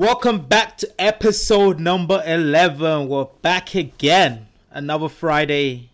[0.00, 3.06] Welcome back to episode number 11.
[3.06, 4.46] We're back again.
[4.70, 5.90] Another Friday.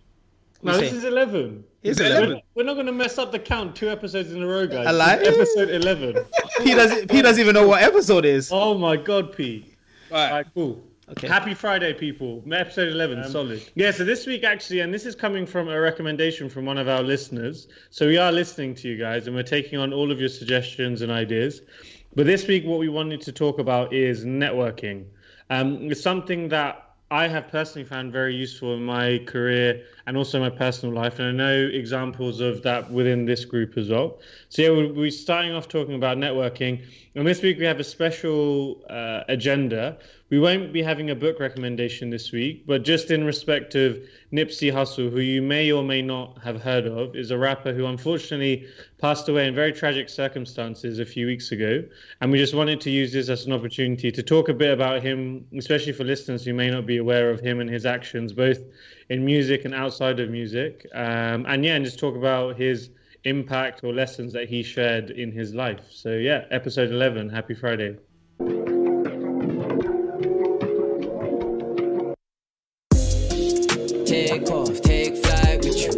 [0.63, 1.65] We No, say- this is 11.
[1.83, 2.41] It's We're 11.
[2.55, 4.87] We're not going to mess up the count two episodes in a row, guys.
[4.87, 6.25] I like- This episode 11.
[6.63, 8.51] P doesn't, P doesn't even know what episode it is.
[8.53, 9.75] oh my god, Pete.
[10.09, 10.29] Right.
[10.29, 10.85] All right, cool.
[11.09, 11.27] Okay.
[11.27, 12.45] Happy Friday, people.
[12.53, 13.69] Episode 11, um, solid.
[13.75, 16.87] Yeah, so this week, actually, and this is coming from a recommendation from one of
[16.87, 17.67] our listeners.
[17.91, 21.03] So we are listening to you guys and we're taking on all of your suggestions
[21.03, 21.63] and ideas.
[22.17, 25.05] But this week, what we wanted to talk about is networking.
[25.51, 30.39] Um, it's something that I have personally found very useful in my career and also
[30.39, 31.19] my personal life.
[31.19, 34.19] And I know examples of that within this group as well.
[34.49, 36.85] So, yeah, we're, we're starting off talking about networking.
[37.17, 39.99] And this week, we have a special uh, agenda.
[40.31, 43.99] We won't be having a book recommendation this week, but just in respect of
[44.33, 47.87] Nipsey Hussle, who you may or may not have heard of, is a rapper who
[47.87, 48.67] unfortunately
[48.99, 51.85] passed away in very tragic circumstances a few weeks ago.
[52.21, 55.03] And we just wanted to use this as an opportunity to talk a bit about
[55.03, 58.59] him, especially for listeners who may not be aware of him and his actions, both
[59.09, 60.87] in music and outside of music.
[60.95, 62.91] Um, and yeah, and just talk about his
[63.25, 65.81] impact or lessons that he shared in his life.
[65.91, 67.29] So yeah, episode 11.
[67.29, 67.97] Happy Friday.
[74.07, 75.93] Take off, take flight with you.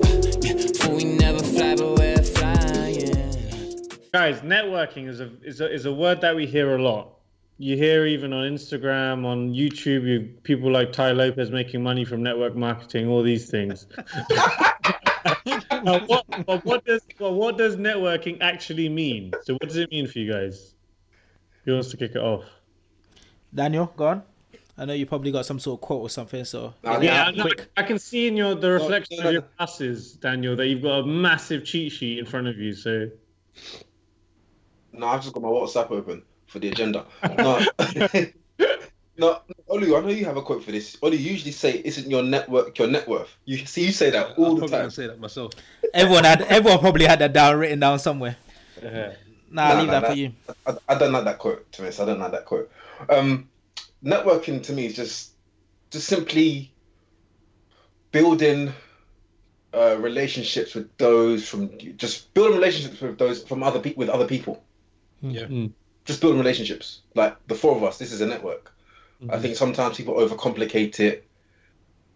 [0.75, 3.89] For we never fly, but we're flying.
[4.13, 7.18] Guys, networking is a is a is a word that we hear a lot.
[7.61, 12.23] You hear even on Instagram, on YouTube, you people like Tai Lopez making money from
[12.23, 13.87] network marketing, all these things.
[15.83, 19.33] Now, what, but what does but what does networking actually mean?
[19.43, 20.75] So, what does it mean for you guys?
[21.65, 22.45] Who wants to kick it off?
[23.55, 24.23] Daniel, go on.
[24.77, 27.41] I know you probably got some sort of quote or something, so Nah, yeah, I,
[27.41, 27.69] quick.
[27.77, 29.29] I can see in your the reflection no, no.
[29.29, 32.73] of your glasses, Daniel, that you've got a massive cheat sheet in front of you.
[32.73, 33.11] So,
[34.93, 37.07] No, I've just got my WhatsApp open for the agenda.
[37.39, 37.61] No,
[39.19, 40.97] no, Olu, I know you have a quote for this.
[40.97, 44.37] Olu, you usually say, "Isn't your network your net worth?" You see, you say that
[44.39, 44.91] all I'll the probably time.
[44.91, 45.53] say that myself.
[45.95, 48.37] Everyone had, everyone probably had that down written down somewhere.
[48.83, 49.15] Nah, I'll
[49.51, 50.33] Nah, leave nah, that for you.
[50.67, 52.01] I, I don't like that quote, to be honest.
[52.01, 52.71] I don't like that quote.
[53.09, 53.49] Um,
[54.05, 55.33] networking to me is just,
[55.91, 56.71] just simply
[58.13, 58.73] building
[59.75, 64.27] uh, relationships with those from just building relationships with those from other people with other
[64.27, 64.63] people.
[65.23, 65.47] Yeah.
[66.09, 67.03] Just building relationships.
[67.15, 68.73] Like the four of us, this is a network.
[69.23, 69.31] Mm-hmm.
[69.31, 71.27] I think sometimes people overcomplicate it.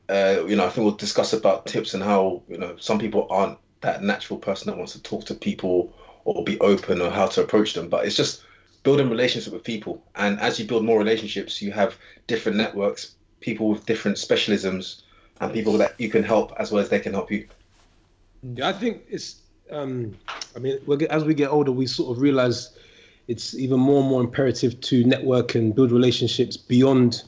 [0.09, 3.27] Uh, you know, I think we'll discuss about tips and how you know some people
[3.31, 5.93] aren't that natural person that wants to talk to people
[6.25, 7.89] or be open or how to approach them.
[7.89, 8.43] But it's just
[8.83, 13.69] building relationship with people, and as you build more relationships, you have different networks, people
[13.69, 15.03] with different specialisms,
[15.41, 17.47] and people that you can help as well as they can help you.
[18.55, 19.43] Yeah, I think it's.
[19.71, 20.17] Um,
[20.57, 20.79] I mean,
[21.11, 22.77] as we get older, we sort of realize
[23.29, 27.23] it's even more and more imperative to network and build relationships beyond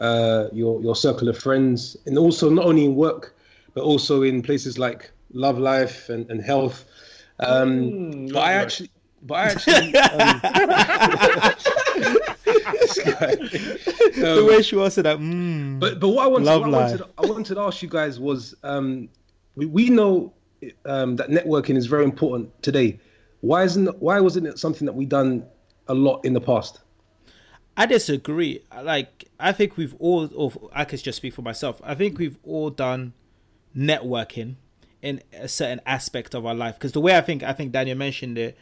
[0.00, 3.34] uh, your your circle of friends, and also not only in work,
[3.74, 6.84] but also in places like love life and, and health.
[7.40, 8.62] Um, Mm, but I life.
[8.62, 8.90] actually,
[9.22, 9.96] but I actually.
[9.96, 10.40] Um,
[13.04, 13.34] guy.
[13.36, 15.78] the Um, way she was that, mm.
[15.80, 17.02] But but what I wanted, what I wanted.
[17.18, 19.08] I wanted to ask you guys was, um,
[19.54, 20.32] we, we know
[20.84, 22.98] um, that networking is very important today.
[23.46, 25.46] Why isn't why wasn't it something that we done
[25.86, 26.80] a lot in the past?
[27.76, 28.64] I disagree.
[28.82, 31.80] Like, I think we've all, or I could just speak for myself.
[31.84, 33.12] I think we've all done
[33.76, 34.56] networking
[35.02, 36.74] in a certain aspect of our life.
[36.74, 38.56] Because the way I think, I think Daniel mentioned it,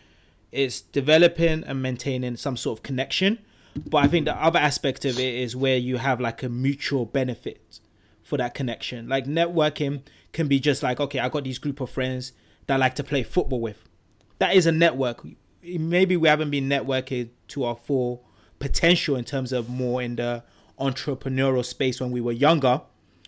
[0.50, 3.38] is developing and maintaining some sort of connection.
[3.86, 7.06] But I think the other aspect of it is where you have like a mutual
[7.06, 7.80] benefit
[8.22, 9.08] for that connection.
[9.08, 10.02] Like networking
[10.32, 12.32] can be just like, okay, I got these group of friends
[12.66, 13.82] that I like to play football with.
[14.38, 15.24] That is a network.
[15.62, 18.24] Maybe we haven't been networking to our full
[18.58, 20.42] potential in terms of more in the
[20.78, 22.80] entrepreneurial space when we were younger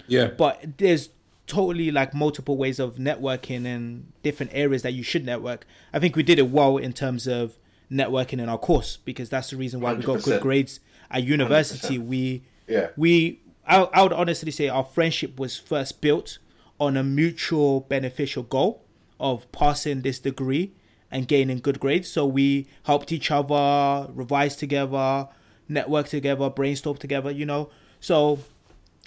[0.08, 1.10] Yeah, but there's
[1.46, 5.66] totally like multiple ways of networking in different areas that you should network.
[5.92, 7.56] I think we did it well in terms of
[7.90, 10.80] networking in our course because that's the reason why we got good grades
[11.10, 11.98] at university.
[11.98, 12.88] We Yeah.
[12.96, 16.38] we I, I would honestly say our friendship was first built
[16.80, 18.82] on a mutual beneficial goal
[19.18, 20.72] of passing this degree
[21.10, 22.08] and gaining good grades.
[22.10, 25.28] So we helped each other revise together,
[25.68, 27.70] network together, brainstorm together, you know.
[28.00, 28.40] So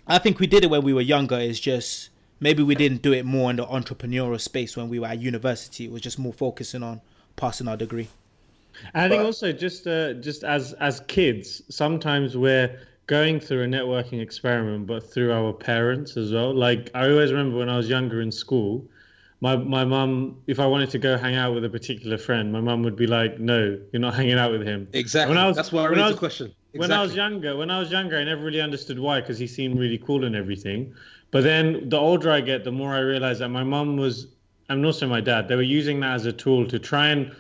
[0.08, 1.38] I think we did it when we were younger.
[1.38, 2.10] It's just
[2.40, 5.86] maybe we didn't do it more in the entrepreneurial space when we were at university.
[5.86, 7.02] It was just more focusing on
[7.36, 8.10] passing our degree.
[8.94, 13.64] And I think But- also just uh, just as as kids, sometimes we're going through
[13.64, 16.54] a networking experiment, but through our parents as well.
[16.54, 18.86] Like I always remember when I was younger in school,
[19.42, 22.60] my my mum, if I wanted to go hang out with a particular friend, my
[22.62, 25.34] mum would be like, "No, you're not hanging out with him." exactly.
[25.36, 26.54] When I was- That's why I when I raised was- the question.
[26.74, 29.48] when I was younger, when I was younger, I never really understood why because he
[29.48, 30.94] seemed really cool and everything.
[31.32, 34.28] But then the older I get, the more I realize that my mum was,
[34.68, 37.32] and also my dad, they were using that as a tool to try and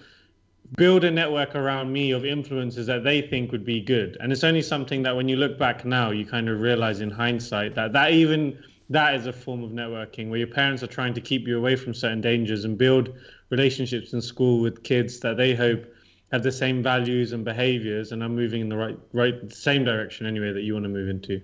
[0.78, 4.16] build a network around me of influences that they think would be good.
[4.19, 7.10] And it's only something that when you look back now, you kind of realize in
[7.10, 8.57] hindsight that that even
[8.89, 11.75] that is a form of networking where your parents are trying to keep you away
[11.75, 13.13] from certain dangers and build
[13.50, 15.86] relationships in school with kids that they hope
[16.31, 20.25] have the same values and behaviors and are moving in the right right same direction
[20.25, 21.41] anyway that you want to move into.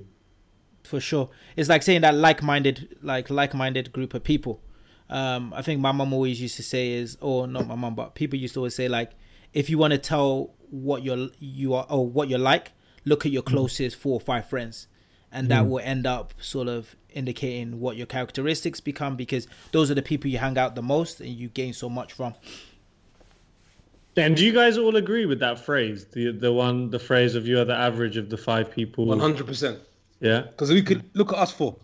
[0.83, 1.30] for sure.
[1.56, 4.62] It's like saying that like-minded, like like-minded group of people.
[5.09, 8.15] Um, I think my mom always used to say is, or not my mom, but
[8.15, 9.12] people used to always say like,
[9.53, 12.71] if you want to tell what you're you are or what you're like,
[13.06, 14.88] look at your closest four or five friends,
[15.31, 19.95] and that will end up sort of indicating what your characteristics become because those are
[19.95, 22.35] the people you hang out the most and you gain so much from.
[24.17, 26.06] And do you guys all agree with that phrase?
[26.06, 29.06] The the one the phrase of you are the average of the five people.
[29.06, 29.79] One hundred percent.
[30.21, 30.41] Yeah.
[30.41, 31.75] Because we could look at us four,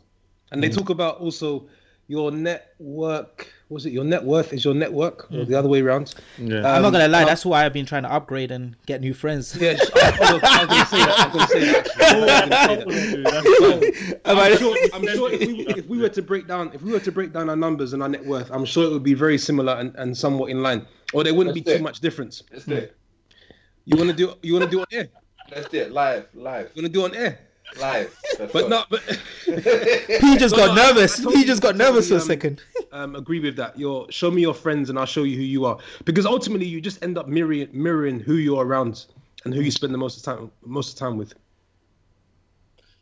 [0.51, 0.77] and they mm.
[0.77, 1.67] talk about also
[2.07, 3.51] your network.
[3.71, 6.13] Was it your net worth is your network, or the other way around?
[6.37, 6.57] Yeah.
[6.57, 8.99] I'm not Um, gonna lie, uh, that's why I've been trying to upgrade and get
[8.99, 9.55] new friends.
[9.55, 11.19] Yeah, I, I was, I was going to say that.
[11.19, 11.87] I was going to say that.
[11.87, 12.65] actually.
[12.65, 14.13] I was gonna say that.
[14.25, 16.91] That's I'm sure, I'm sure if, we, if we were to break down if we
[16.91, 19.13] were to break down our numbers and our net worth, I'm sure it would be
[19.13, 21.81] very similar and, and somewhat in line, or there wouldn't be too it.
[21.81, 22.43] much difference.
[22.51, 22.97] Let's do it.
[23.85, 25.07] You want to do you want to do it on air?
[25.49, 27.39] Let's do it live, live, You want to do it on air?
[27.79, 28.13] live.
[28.37, 28.67] Let's But go.
[28.67, 28.99] no, but
[29.45, 31.17] He just No, got no, nervous.
[31.19, 32.63] He just got nervous for a totally, um, second.
[32.91, 33.77] Um, agree with that.
[33.77, 35.77] Your show me your friends and I'll show you who you are.
[36.05, 39.05] Because ultimately, you just end up mirroring mirroring who you're around
[39.45, 41.33] and who you spend the most of time most of time with.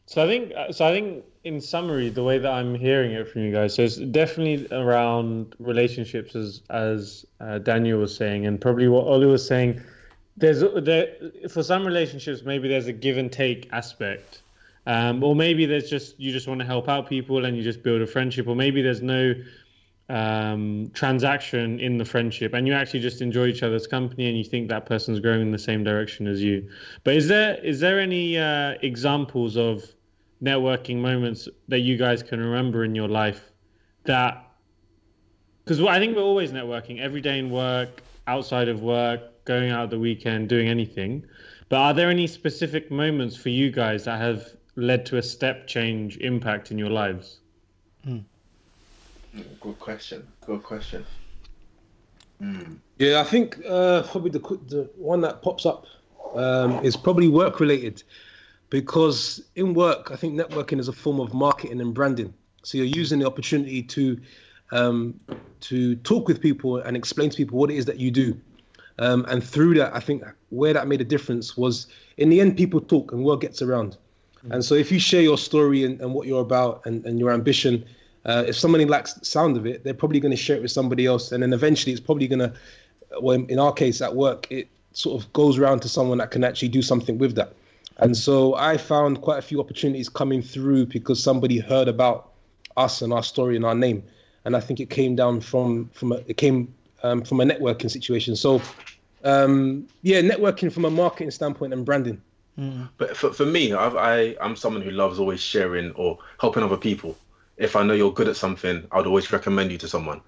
[0.05, 3.29] So I think uh, so I think in summary, the way that I'm hearing it
[3.29, 8.59] from you guys, so it's definitely around relationships as as uh, Daniel was saying, and
[8.59, 9.81] probably what Oli was saying.
[10.35, 11.13] There's there
[11.49, 14.41] for some relationships maybe there's a give and take aspect,
[14.87, 17.83] um, or maybe there's just you just want to help out people and you just
[17.83, 19.35] build a friendship, or maybe there's no
[20.09, 24.43] um, transaction in the friendship and you actually just enjoy each other's company and you
[24.43, 26.67] think that person's growing in the same direction as you.
[27.03, 29.83] But is there is there any uh, examples of
[30.41, 33.51] networking moments that you guys can remember in your life
[34.05, 34.45] that
[35.63, 39.91] because I think we're always networking every day in work, outside of work, going out
[39.91, 41.23] the weekend, doing anything.
[41.69, 45.67] But are there any specific moments for you guys that have led to a step
[45.67, 47.41] change impact in your lives?
[49.61, 50.27] Good question.
[50.45, 51.05] Good question.
[52.97, 55.85] Yeah, I think uh, probably the the one that pops up
[56.35, 58.03] um, is probably work related,
[58.69, 62.33] because in work, I think networking is a form of marketing and branding.
[62.63, 64.19] So you're using the opportunity to
[64.71, 65.19] um,
[65.61, 68.39] to talk with people and explain to people what it is that you do.
[68.99, 71.87] Um, and through that, I think where that made a difference was
[72.17, 73.97] in the end, people talk and word gets around.
[74.51, 77.31] And so if you share your story and, and what you're about and, and your
[77.31, 77.85] ambition,
[78.29, 80.71] uh, if somebody likes the sound of it, they're probably going to share it with
[80.71, 81.31] somebody else.
[81.31, 82.53] And then eventually it's probably going to,
[83.21, 86.43] well, in our case at work, it sort of goes around to someone that can
[86.43, 87.53] actually do something with that.
[87.97, 92.29] And so I found quite a few opportunities coming through because somebody heard about
[92.77, 94.03] us and our story and our name.
[94.45, 96.73] And I think it came down from, from a, it came
[97.03, 98.35] um, from a networking situation.
[98.35, 98.61] So
[99.23, 102.21] um, yeah, networking from a marketing standpoint and branding.
[102.97, 106.77] But for, for me, I've, I I'm someone who loves always sharing or helping other
[106.77, 107.17] people.
[107.59, 110.21] If I know you're good at something, I'd always recommend you to someone,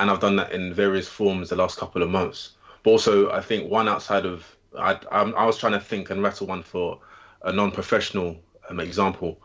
[0.00, 2.52] and I've done that in various forms the last couple of months.
[2.82, 6.22] But also, I think one outside of I I'm, I was trying to think and
[6.22, 6.98] rattle one for
[7.42, 8.36] a non-professional
[8.68, 9.38] um, example,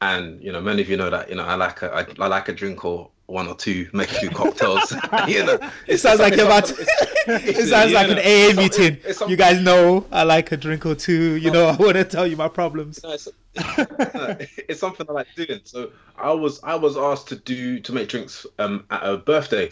[0.00, 2.26] and you know many of you know that you know I like a I, I
[2.26, 4.92] like a drink or one or two, make a few cocktails.
[5.28, 6.74] you know, It sounds like you're about to,
[7.26, 8.98] it sounds like an AA meeting.
[9.28, 11.36] You guys know I like a drink or two.
[11.36, 13.02] You know, I want to tell you my problems.
[13.02, 15.60] No, it's, it's something I like doing.
[15.64, 19.70] So I was I was asked to do to make drinks um, at a birthday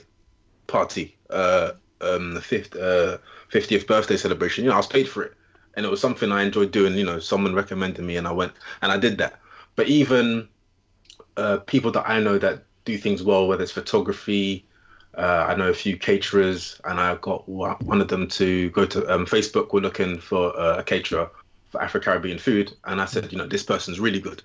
[0.66, 4.64] party, uh, um, the fifth uh, fiftieth birthday celebration.
[4.64, 5.34] You know, I was paid for it,
[5.74, 6.94] and it was something I enjoyed doing.
[6.94, 8.52] You know, someone recommended me, and I went
[8.82, 9.40] and I did that.
[9.76, 10.48] But even
[11.36, 14.66] uh, people that I know that do things well, whether it's photography.
[15.16, 19.14] Uh, I know a few caterers, and I got one of them to go to
[19.14, 19.72] um, Facebook.
[19.72, 21.30] We're looking for uh, a caterer
[21.70, 24.42] for Afro Caribbean food, and I said, you know, this person's really good.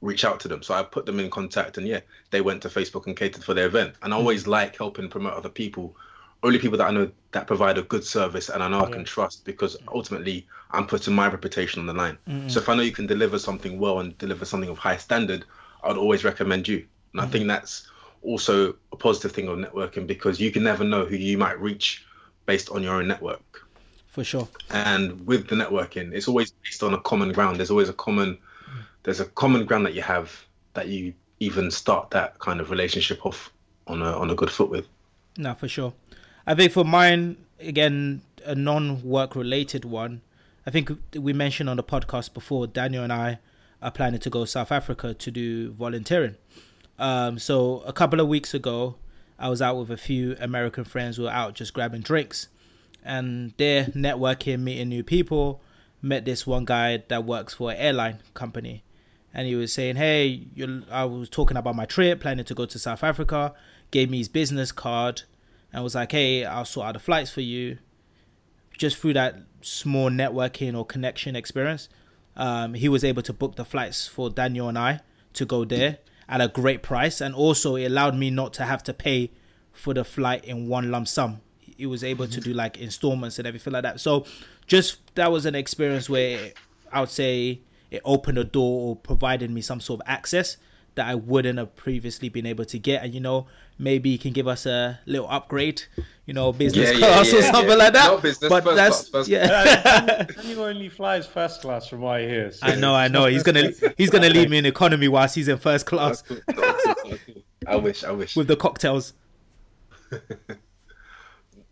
[0.00, 0.62] Reach out to them.
[0.62, 3.54] So I put them in contact, and yeah, they went to Facebook and catered for
[3.54, 3.94] their event.
[4.02, 5.96] And I always like helping promote other people,
[6.42, 9.04] only people that I know that provide a good service and I know I can
[9.04, 12.18] trust, because ultimately I'm putting my reputation on the line.
[12.48, 15.44] So if I know you can deliver something well and deliver something of high standard,
[15.82, 16.86] I'd always recommend you.
[17.14, 17.88] And I think that's
[18.22, 22.04] also a positive thing of networking because you can never know who you might reach
[22.44, 23.64] based on your own network.
[24.06, 24.46] for sure.
[24.70, 28.38] and with the networking it's always based on a common ground there's always a common
[29.02, 30.44] there's a common ground that you have
[30.74, 33.50] that you even start that kind of relationship off
[33.88, 34.86] on a on a good foot with
[35.36, 35.92] No, for sure.
[36.46, 40.20] I think for mine, again, a non-work related one.
[40.66, 42.66] I think we mentioned on the podcast before.
[42.66, 43.38] Daniel and I
[43.82, 46.36] are planning to go South Africa to do volunteering.
[46.98, 48.96] Um, so a couple of weeks ago,
[49.38, 51.18] I was out with a few American friends.
[51.18, 52.48] We were out just grabbing drinks,
[53.04, 55.60] and they're networking, meeting new people.
[56.00, 58.84] Met this one guy that works for an airline company,
[59.32, 60.46] and he was saying, "Hey,
[60.90, 63.54] I was talking about my trip, planning to go to South Africa.
[63.90, 65.22] Gave me his business card,
[65.72, 67.78] and was like, "Hey, I'll sort out the flights for you."
[68.76, 71.88] Just through that small networking or connection experience,
[72.36, 75.00] um, he was able to book the flights for Daniel and I
[75.34, 75.98] to go there
[76.28, 79.30] at a great price, and also it allowed me not to have to pay
[79.72, 81.40] for the flight in one lump sum.
[81.76, 82.58] It was able to do mm-hmm.
[82.58, 84.00] like installments and everything like that.
[84.00, 84.26] So,
[84.66, 86.52] just that was an experience where
[86.92, 90.56] I would say it opened a door or provided me some sort of access
[90.94, 93.04] that I wouldn't have previously been able to get.
[93.04, 93.46] And you know,
[93.78, 95.82] maybe he can give us a little upgrade,
[96.26, 97.76] you know, business Yeah, yeah, class or yeah, something yeah.
[97.76, 98.06] like that.
[98.12, 100.22] Not business, but first that's class, first yeah.
[100.24, 102.52] Daniel only flies first class from what I hear.
[102.52, 103.26] so I know, I know.
[103.26, 106.38] He's gonna he's gonna leave me in economy whilst he's in first class cool.
[106.46, 107.10] That's cool.
[107.10, 107.42] That's cool.
[107.66, 109.14] i wish i wish with the cocktails.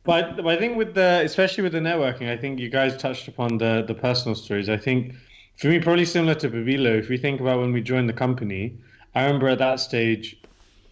[0.04, 3.28] But, but I think with the, especially with the networking, I think you guys touched
[3.28, 4.68] upon the the personal stories.
[4.68, 5.14] I think
[5.56, 8.76] for me, probably similar to Pabilo, if we think about when we joined the company,
[9.14, 10.38] I remember at that stage,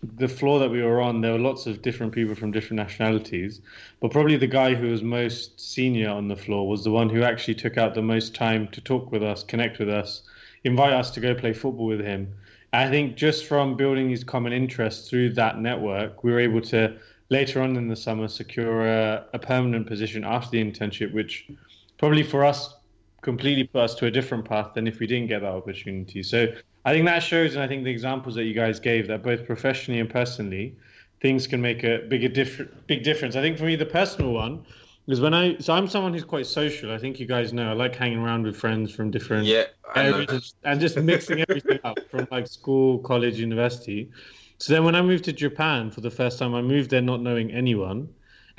[0.03, 3.61] the floor that we were on, there were lots of different people from different nationalities,
[4.01, 7.23] but probably the guy who was most senior on the floor was the one who
[7.23, 10.23] actually took out the most time to talk with us, connect with us,
[10.65, 12.33] invite us to go play football with him.
[12.73, 16.97] I think just from building these common interests through that network, we were able to
[17.29, 21.51] later on in the summer secure a, a permanent position after the internship, which
[21.99, 22.75] probably for us
[23.23, 26.23] completely put us to a different path than if we didn't get that opportunity.
[26.23, 26.49] So
[26.85, 29.47] I think that shows, and I think the examples that you guys gave, that both
[29.47, 30.77] professionally and personally,
[31.21, 33.37] things can make a bigger different big difference.
[33.37, 34.65] I think for me, the personal one
[35.07, 36.93] is when I so I'm someone who's quite social.
[36.93, 40.55] I think you guys know I like hanging around with friends from different yeah areas
[40.65, 44.11] and just mixing everything up from like school, college, university.
[44.59, 47.23] So then when I moved to Japan for the first time, I moved there not
[47.23, 48.09] knowing anyone.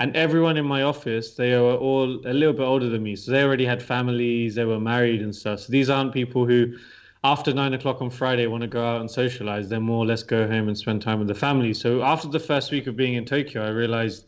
[0.00, 3.14] And everyone in my office, they were all a little bit older than me.
[3.14, 5.60] So they already had families, they were married and stuff.
[5.60, 6.76] So these aren't people who,
[7.24, 9.68] after nine o'clock on Friday, I want to go out and socialize.
[9.68, 11.72] They're more, let's go home and spend time with the family.
[11.72, 14.26] So after the first week of being in Tokyo, I realized,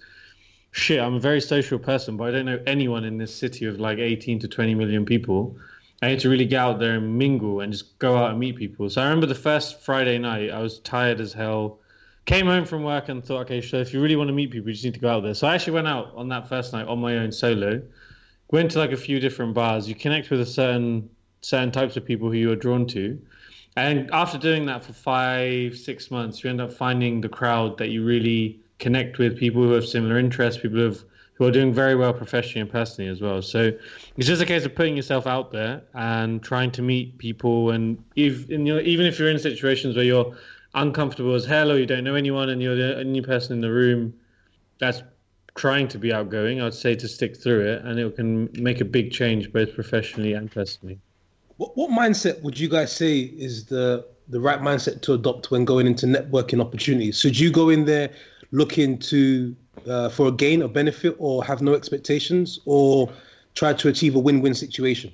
[0.71, 3.81] shit, I'm a very social person, but I don't know anyone in this city of
[3.81, 5.57] like 18 to 20 million people.
[6.03, 8.57] I need to really get out there and mingle and just go out and meet
[8.57, 8.89] people.
[8.89, 11.81] So I remember the first Friday night, I was tired as hell.
[12.27, 14.69] Came home from work and thought, okay, so if you really want to meet people,
[14.69, 15.35] you just need to go out there.
[15.35, 17.83] So I actually went out on that first night on my own solo.
[18.51, 19.89] Went to like a few different bars.
[19.89, 21.11] You connect with a certain
[21.45, 23.21] certain types of people who you are drawn to.
[23.77, 27.89] And after doing that for five, six months, you end up finding the crowd that
[27.89, 31.73] you really connect with, people who have similar interests, people who have who are doing
[31.73, 33.43] very well professionally and personally as well.
[33.43, 33.73] So
[34.17, 37.71] it's just a case of putting yourself out there and trying to meet people.
[37.71, 40.37] And if and you're, even if you're in situations where you're
[40.75, 43.71] uncomfortable as hell or you don't know anyone and you're the only person in the
[43.73, 44.15] room
[44.79, 45.03] that's
[45.57, 48.85] trying to be outgoing, I'd say to stick through it, and it can make a
[48.85, 51.01] big change both professionally and personally.
[51.57, 55.65] What, what mindset would you guys say is the the right mindset to adopt when
[55.65, 57.19] going into networking opportunities?
[57.21, 58.11] Should you go in there
[58.53, 59.55] looking to
[59.89, 63.13] uh, for a gain or benefit, or have no expectations, or
[63.55, 65.13] try to achieve a win-win situation?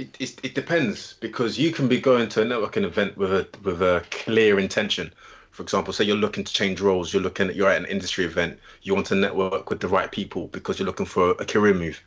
[0.00, 3.46] it, it, it depends because you can be going to a networking event with a
[3.62, 5.12] with a clear intention.
[5.50, 8.24] For example, say you're looking to change roles, you're looking at you're at an industry
[8.24, 11.74] event, you want to network with the right people because you're looking for a career
[11.74, 12.02] move.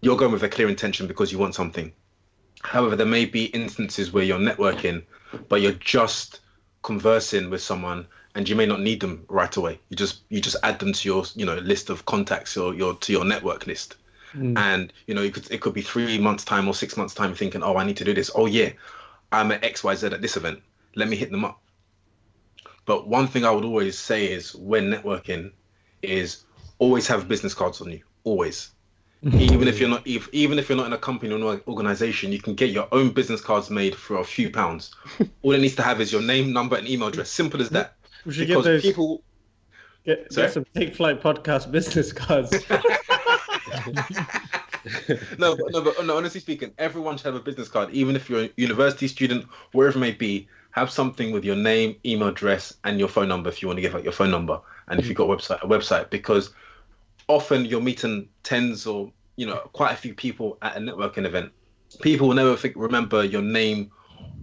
[0.00, 1.92] You're going with a clear intention because you want something.
[2.62, 5.04] However, there may be instances where you're networking,
[5.48, 6.40] but you're just
[6.82, 9.80] conversing with someone and you may not need them right away.
[9.88, 12.94] You just you just add them to your you know list of contacts or your
[12.94, 13.96] to your network list.
[14.34, 14.58] Mm.
[14.58, 17.34] And you know, it could it could be three months time or six months time
[17.34, 18.30] thinking, oh, I need to do this.
[18.34, 18.70] Oh yeah,
[19.32, 20.60] I'm at X Y Z at this event.
[20.94, 21.60] Let me hit them up.
[22.84, 25.52] But one thing I would always say is when networking
[26.02, 26.44] is
[26.78, 28.02] always have business cards on you.
[28.24, 28.70] Always.
[29.22, 32.32] Even if you're not if, even if you're not in a company or an organization,
[32.32, 34.94] you can get your own business cards made for a few pounds.
[35.42, 37.30] All it needs to have is your name, number, and email address.
[37.30, 37.94] Simple as that.
[38.24, 38.82] We should Because get those.
[38.82, 39.22] people
[40.08, 40.46] Get, Sorry?
[40.46, 42.50] get some Take Flight podcast business cards.
[45.38, 48.30] no, but, no, but no, honestly speaking, everyone should have a business card, even if
[48.30, 50.48] you're a university student, wherever it may be.
[50.70, 53.82] Have something with your name, email address, and your phone number if you want to
[53.82, 56.50] give out your phone number, and if you've got a website, a website, because
[57.28, 61.52] often you're meeting tens or you know, quite a few people at a networking event,
[62.02, 63.90] people will never think, remember your name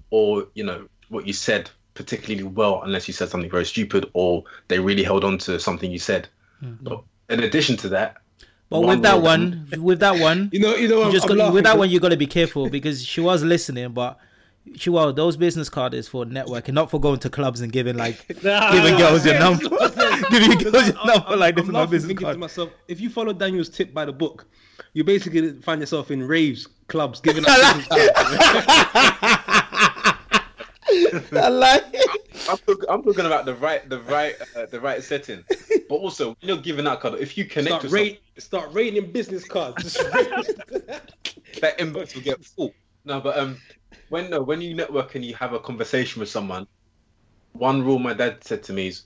[0.10, 4.44] or you know what you said particularly well unless you said something very stupid or
[4.68, 6.27] they really held on to something you said.
[6.60, 6.74] Hmm.
[6.82, 8.18] But in addition to that,
[8.70, 11.38] But with that one, with that one, You know, you know, you I'm, just I'm
[11.38, 14.18] got, with that one you got to be careful because she was listening, but
[14.75, 17.98] she well those business cards is for networking, not for going to clubs and giving
[17.98, 19.63] like giving girls your number,
[20.29, 22.39] giving girls your number like this I'm is my business thinking to card.
[22.39, 24.48] myself, if you follow Daniel's tip by the book,
[24.93, 28.12] you basically find yourself in raves, clubs, giving out business cards.
[31.31, 31.84] I like
[32.50, 32.57] I'm,
[32.89, 35.43] I'm talking about the right, the right, uh, the right setting.
[35.89, 39.12] But also, when you're giving out card, if you connect start with rate, start rating
[39.12, 39.93] business cards.
[41.62, 42.74] That inbox will get full.
[43.05, 43.57] No, but um,
[44.10, 46.68] when no, when you network and you have a conversation with someone,
[47.54, 49.04] one rule my dad said to me is,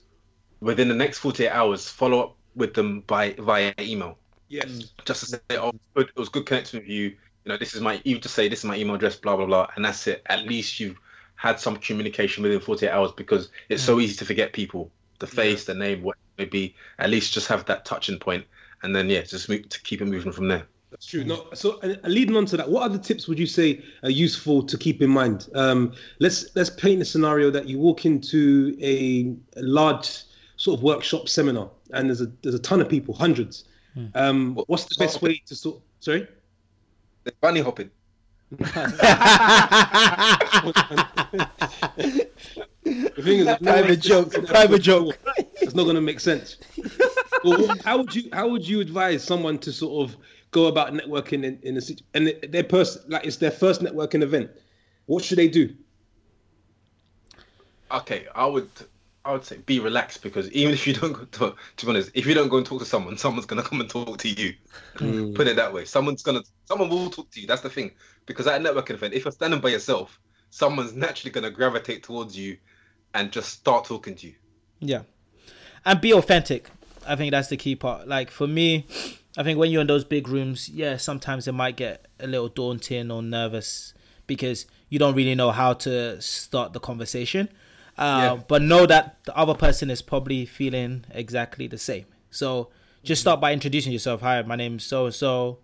[0.60, 4.18] within the next 48 hours, follow up with them by via email,
[4.48, 4.66] yes.
[4.66, 4.90] Mm.
[5.04, 7.16] just to say, oh, good, it was good connecting with you.
[7.44, 9.46] You know, this is my, you just say this is my email address, blah blah
[9.46, 10.22] blah, and that's it.
[10.26, 10.98] At least you've
[11.36, 14.02] had some communication within 48 hours because it's so mm.
[14.02, 16.74] easy to forget people, the face, the name, what it may be.
[16.98, 18.44] At least just have that touching point,
[18.82, 20.66] and then yeah, just move, to keep it moving from there.
[20.90, 21.24] That's true.
[21.24, 24.62] No, so uh, leading on to that, what other tips would you say are useful
[24.64, 25.48] to keep in mind?
[25.54, 30.24] Um, let's let's paint a scenario that you walk into a, a large
[30.56, 33.64] sort of workshop seminar, and there's a there's a ton of people, hundreds.
[34.14, 35.80] Um, what's the best way to sort?
[36.00, 36.26] Sorry.
[37.24, 37.90] The bunny hopping.
[42.82, 45.18] The thing is, there's no private joke, private joke.
[45.60, 46.56] It's not going to make sense.
[47.44, 50.16] well, how would you how would you advise someone to sort of
[50.50, 54.22] go about networking in, in a situ- and their person like it's their first networking
[54.22, 54.50] event?
[55.06, 55.74] What should they do?
[57.90, 58.68] Okay, I would
[59.24, 62.10] I would say be relaxed because even if you don't go to, to be honest,
[62.14, 64.54] if you don't go and talk to someone, someone's gonna come and talk to you.
[64.96, 65.34] Hmm.
[65.34, 65.84] Put it that way.
[65.84, 67.46] Someone's gonna someone will talk to you.
[67.46, 67.92] That's the thing.
[68.26, 70.18] Because at a networking event, if you're standing by yourself,
[70.50, 72.56] someone's naturally gonna gravitate towards you
[73.14, 74.34] and just start talking to you.
[74.78, 75.02] Yeah.
[75.84, 76.70] And be authentic.
[77.06, 78.06] I think that's the key part.
[78.08, 78.86] Like for me,
[79.36, 82.48] I think when you're in those big rooms, yeah, sometimes it might get a little
[82.48, 83.94] daunting or nervous
[84.26, 87.48] because you don't really know how to start the conversation.
[87.98, 88.42] Uh, Yeah.
[88.46, 92.06] But know that the other person is probably feeling exactly the same.
[92.30, 92.70] So
[93.02, 94.20] just start by introducing yourself.
[94.20, 95.58] Hi, my name's so and so.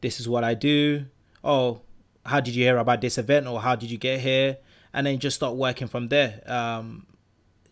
[0.00, 1.06] This is what I do.
[1.44, 1.80] Oh,
[2.24, 4.58] how did you hear about this event or how did you get here?
[4.92, 6.42] And then just start working from there.
[6.46, 7.06] Um,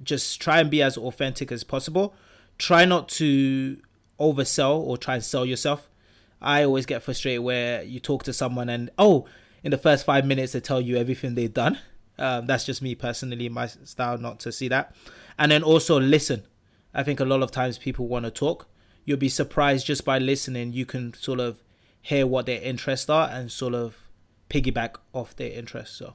[0.02, 2.14] just try and be as authentic as possible.
[2.58, 3.78] Try not to
[4.18, 5.88] oversell or try and sell yourself.
[6.40, 9.26] I always get frustrated where you talk to someone and oh,
[9.62, 11.78] in the first five minutes they tell you everything they've done.
[12.18, 14.94] Um, that's just me personally, my style not to see that.
[15.38, 16.44] And then also listen.
[16.92, 18.66] I think a lot of times people want to talk.
[19.04, 20.72] You'll be surprised just by listening.
[20.72, 21.62] You can sort of
[22.02, 23.96] hear what their interests are and sort of
[24.50, 25.96] piggyback off their interests.
[25.96, 26.14] So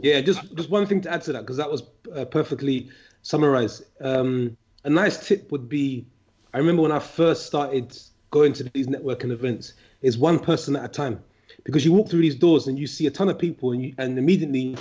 [0.00, 1.82] Yeah, just just one thing to add to that because that was
[2.14, 2.90] uh, perfectly
[3.22, 3.84] summarized.
[4.00, 4.56] Um,
[4.88, 6.06] a nice tip would be,
[6.54, 7.96] I remember when I first started
[8.30, 11.22] going to these networking events, is one person at a time,
[11.64, 13.94] because you walk through these doors and you see a ton of people and you,
[13.98, 14.76] and immediately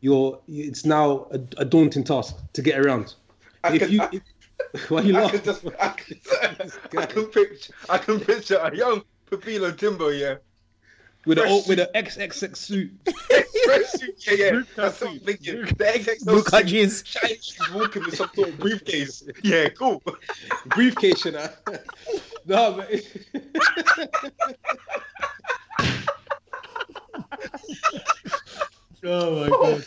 [0.00, 3.14] you're it's now a, a daunting task to get around.
[3.62, 5.40] I if can- you, I- if, why you I laughing?
[5.40, 6.20] can just I can,
[6.98, 10.36] I can picture I can picture a young Pepilo Timbo, yeah.
[11.26, 12.90] With an fresh with an XXX suit.
[13.64, 14.50] Fresh suit, yeah, yeah.
[14.50, 15.60] Bootcut That's what I'm thinking.
[15.62, 17.04] The XXL Bootcut suit, jeans.
[17.06, 19.22] shiny shoes, walking with some sort of briefcase.
[19.42, 20.02] Yeah, cool.
[20.66, 21.48] briefcase, you know.
[22.46, 22.90] no, but
[29.04, 29.84] Oh my god.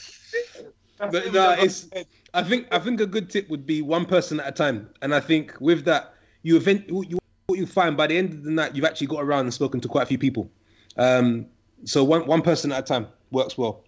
[1.12, 1.88] But no, it's.
[2.34, 5.14] I think I think a good tip would be one person at a time, and
[5.14, 8.52] I think with that, you event you what you find by the end of the
[8.52, 10.50] night, you've actually got around and spoken to quite a few people.
[10.98, 11.48] Um,
[11.84, 13.84] so one one person at a time works well.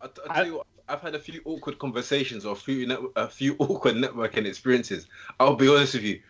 [0.00, 2.98] I, I tell you what, I've had a few awkward conversations or a few net,
[3.16, 5.06] a few awkward networking experiences.
[5.38, 6.20] I'll be honest with you.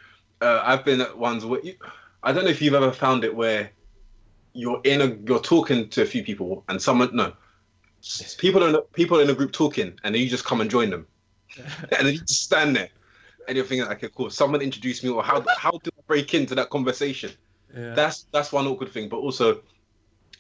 [0.40, 1.74] Uh, I've been at ones where you,
[2.22, 3.70] I don't know if you've ever found it where
[4.54, 7.32] you're in a you're talking to a few people and someone no
[8.38, 10.90] people in a, people in a group talking and then you just come and join
[10.90, 11.06] them
[11.56, 12.88] and then you just stand there
[13.46, 16.54] and you're thinking okay cool someone introduced me or how how do I break into
[16.56, 17.30] that conversation
[17.76, 17.94] Yeah.
[17.94, 19.08] that's that's one awkward thing.
[19.08, 19.62] But also,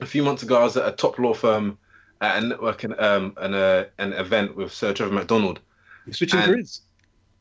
[0.00, 1.78] a few months ago, I was at a top law firm
[2.20, 5.60] at a networking um an uh, an event with Sir Trevor McDonald.
[6.06, 6.82] You're switching And- careers.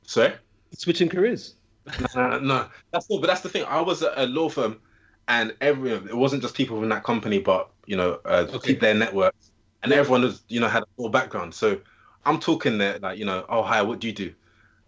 [0.04, 1.56] Sorry, You're switching careers.
[2.16, 3.22] no, no, that's not.
[3.22, 3.64] But that's the thing.
[3.66, 4.80] I was at a law firm,
[5.28, 8.74] and every it wasn't just people from that company, but you know, uh, Okay.
[8.74, 9.52] their networks,
[9.84, 11.54] and everyone was you know had a law background.
[11.54, 11.80] So
[12.26, 14.34] I'm talking there like you know, oh hi, what do you do?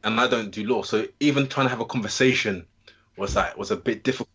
[0.04, 2.66] And I don't do law, so even trying to have a conversation
[3.18, 4.30] was like was a bit difficult.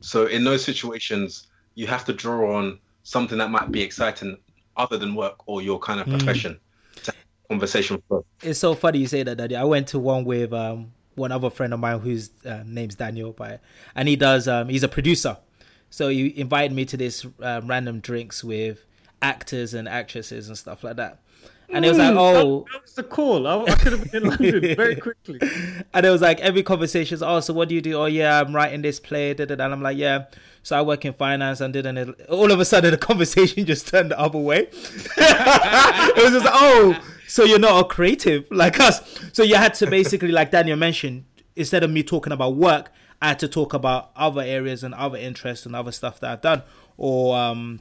[0.00, 4.36] So in those situations, you have to draw on something that might be exciting
[4.76, 6.58] other than work or your kind of profession.
[7.04, 8.02] To have a conversation.
[8.42, 9.54] It's so funny you say that, Daddy.
[9.54, 13.32] I went to one with um, one other friend of mine whose uh, name's Daniel,
[13.32, 13.60] but
[13.94, 14.48] and he does.
[14.48, 15.36] Um, he's a producer,
[15.88, 18.84] so he invited me to this uh, random drinks with
[19.22, 21.20] actors and actresses and stuff like that.
[21.68, 23.46] And it was like, oh, That was the call.
[23.46, 25.40] I, I could have been in London very quickly.
[25.94, 27.94] and it was like every conversation is, oh, so what do you do?
[27.94, 29.34] Oh, yeah, I'm writing this play.
[29.34, 29.64] Da, da, da.
[29.64, 30.26] And I'm like, yeah.
[30.62, 32.14] So I work in finance and did an.
[32.28, 34.60] All of a sudden, the conversation just turned the other way.
[34.70, 39.00] it was just, like, oh, so you're not a creative like us.
[39.32, 41.24] So you had to basically, like Daniel mentioned,
[41.54, 45.18] instead of me talking about work, I had to talk about other areas and other
[45.18, 46.62] interests and other stuff that I've done.
[46.96, 47.80] Or, um,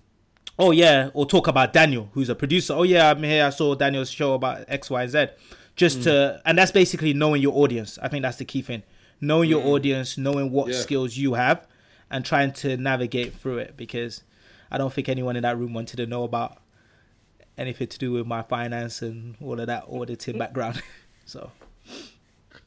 [0.58, 2.74] oh yeah, or talk about Daniel, who's a producer.
[2.74, 3.46] Oh yeah, I'm here.
[3.46, 5.28] I saw Daniel's show about X, Y, Z.
[5.76, 6.41] Just to, mm.
[6.46, 8.00] and that's basically knowing your audience.
[8.02, 8.84] I think that's the key thing.
[9.20, 9.68] Knowing your mm.
[9.68, 10.80] audience, knowing what Yeah.
[10.80, 11.68] skills you have,
[12.10, 13.76] and trying to navigate through it.
[13.76, 14.24] Because
[14.72, 16.62] I don't think anyone in that room wanted to know about
[17.58, 20.82] anything to do with my finance and all of that auditing background.
[21.26, 21.52] so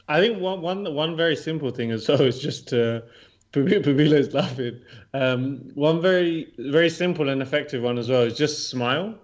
[0.08, 3.04] I think one one one very simple thing as well is just to
[3.52, 4.80] Pabilo's laughing.
[5.14, 9.14] Um, one very very simple and effective one as well is just smile.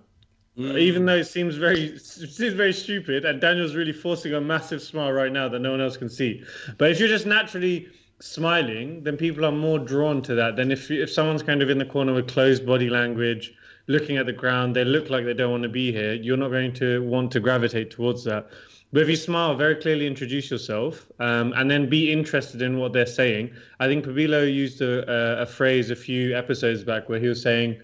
[0.57, 4.81] Even though it seems very it seems very stupid, and Daniel's really forcing a massive
[4.81, 6.45] smile right now that no one else can see.
[6.79, 7.89] But if you're just naturally
[8.21, 11.79] smiling, then people are more drawn to that than if if someone's kind of in
[11.79, 13.53] the corner with closed body language,
[13.89, 16.15] looking at the ground, they look like they don't want to be here.
[16.15, 18.49] You're not going to want to gravitate towards that.
[18.95, 22.93] But if you smile, very clearly introduce yourself, um, and then be interested in what
[22.93, 23.51] they're saying.
[23.81, 27.43] I think Pabilo used a, a, a phrase a few episodes back where he was
[27.43, 27.81] saying,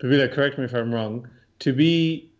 [0.00, 2.30] Pabilo, correct me if I'm wrong, to be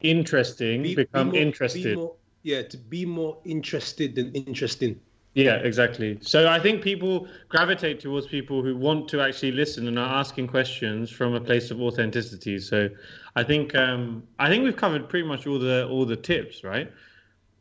[0.00, 1.96] interesting, Be- be become more- be interested.
[1.98, 4.98] more- yeah, to be more interested than interesting.
[5.34, 6.16] Yeah, exactly.
[6.22, 10.46] So I think people gravitate towards people who want to actually listen and are asking
[10.46, 12.58] questions from a place of authenticity.
[12.60, 12.88] So
[13.36, 16.90] I think um, I think we've covered pretty much all the all the tips, right?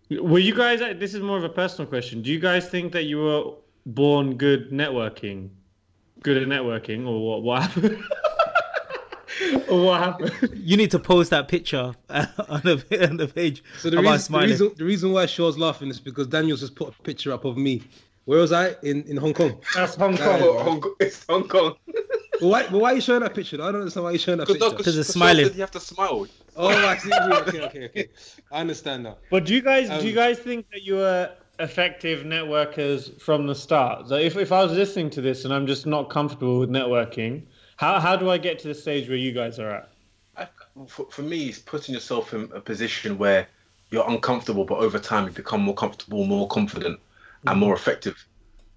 [0.09, 0.79] Were you guys?
[0.99, 2.21] This is more of a personal question.
[2.21, 3.43] Do you guys think that you were
[3.85, 5.49] born good networking,
[6.23, 7.43] good at networking, or what?
[7.43, 8.03] What happened?
[9.69, 10.31] or what happened?
[10.53, 14.13] you need to post that picture uh, on the on the page So the reason,
[14.13, 14.49] the smiling.
[14.49, 17.57] reason the reason why Shaw's laughing is because Daniel's just put a picture up of
[17.57, 17.83] me.
[18.25, 18.75] Where was I?
[18.83, 19.59] In in Hong Kong.
[19.75, 20.39] That's Hong Kong.
[20.41, 21.75] Oh, Hong Kong, it's Hong Kong.
[22.39, 23.55] But why, why are you showing that picture?
[23.61, 24.69] I don't understand why you're showing that picture.
[24.69, 25.53] Because it's Sean smiling.
[25.53, 26.27] You have to smile.
[26.55, 27.11] Oh, I see.
[27.17, 28.09] Okay, okay, okay.
[28.51, 29.17] I understand now.
[29.29, 33.47] But do you guys do Um, you guys think that you were effective networkers from
[33.47, 34.07] the start?
[34.07, 37.43] So if if I was listening to this and I'm just not comfortable with networking,
[37.77, 39.89] how how do I get to the stage where you guys are at?
[40.35, 40.47] I,
[40.87, 43.47] for, for me, it's putting yourself in a position where
[43.89, 46.99] you're uncomfortable, but over time you become more comfortable, more confident,
[47.45, 48.27] and more effective.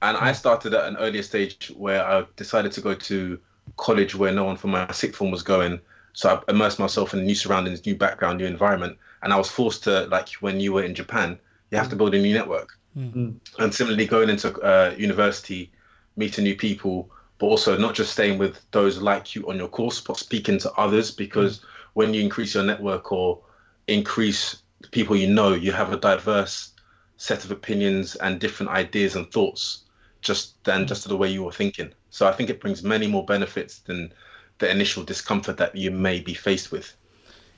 [0.03, 3.38] And I started at an earlier stage where I decided to go to
[3.76, 5.80] college where no one from my sixth form was going.
[6.12, 9.85] So I immersed myself in new surroundings, new background, new environment, and I was forced
[9.85, 11.38] to, like when you were in Japan,
[11.70, 12.78] you have to build a new network.
[12.96, 13.14] Mm.
[13.14, 13.35] Mm.
[13.59, 15.70] And similarly, going into uh, university,
[16.16, 20.00] meeting new people, but also not just staying with those like you on your course,
[20.00, 21.11] but speaking to others.
[21.11, 21.64] Because mm.
[21.94, 23.40] when you increase your network or
[23.87, 26.72] increase the people you know, you have a diverse
[27.16, 29.85] set of opinions and different ideas and thoughts
[30.20, 31.92] just than just the way you were thinking.
[32.11, 34.12] So I think it brings many more benefits than
[34.59, 36.94] the initial discomfort that you may be faced with.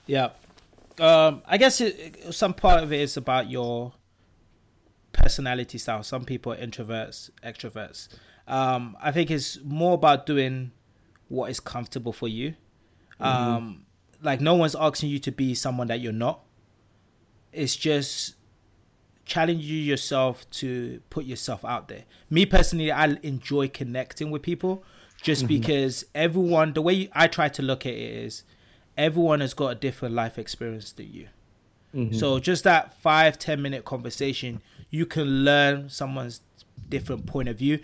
[0.06, 0.30] Yeah.
[0.98, 3.92] Um, I guess it, some part of it is about your
[5.12, 6.02] personality style.
[6.02, 8.08] Some people are introverts, extroverts.
[8.46, 10.72] Um, I think it's more about doing
[11.28, 12.54] what is comfortable for you.
[13.20, 13.86] Um,
[14.20, 16.40] like no one's asking you to be someone that you're not.
[17.52, 18.34] It's just
[19.24, 22.04] challenge you yourself to put yourself out there.
[22.30, 24.84] Me personally, I enjoy connecting with people
[25.22, 28.42] just because everyone, the way you, I try to look at it is
[28.96, 31.28] everyone has got a different life experience than you.
[32.12, 36.40] So just that five, ten minute conversation, you can learn someone's
[36.88, 37.80] different point of view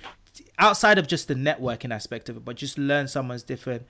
[0.58, 3.86] outside of just the networking aspect of it, but just learn someone's different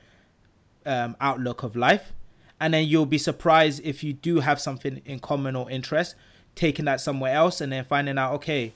[0.87, 2.13] um, outlook of life.
[2.61, 6.17] And then you'll be surprised if you do have something in common or interest,
[6.59, 8.75] taking that somewhere else and then finding out, okay,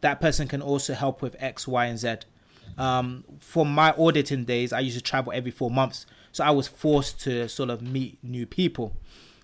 [0.00, 2.18] that person can also help with X, Y, and Z.
[2.78, 6.06] Um, for my auditing days, I used to travel every four months.
[6.30, 8.92] So I was forced to sort of meet new people.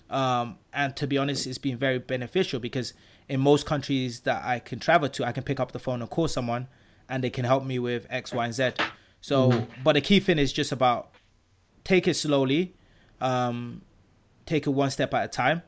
[0.09, 2.95] Um, and to be honest, it's been very beneficial because
[3.29, 6.11] in most countries that I can travel to, I can pick up the phone and
[6.11, 6.69] call someone
[7.09, 8.73] and they can help me with X, Y, and Z.
[9.21, 11.11] So, but the key thing is just about
[11.83, 12.75] take it slowly,
[13.21, 13.83] um,
[14.47, 15.63] take it one step at a time.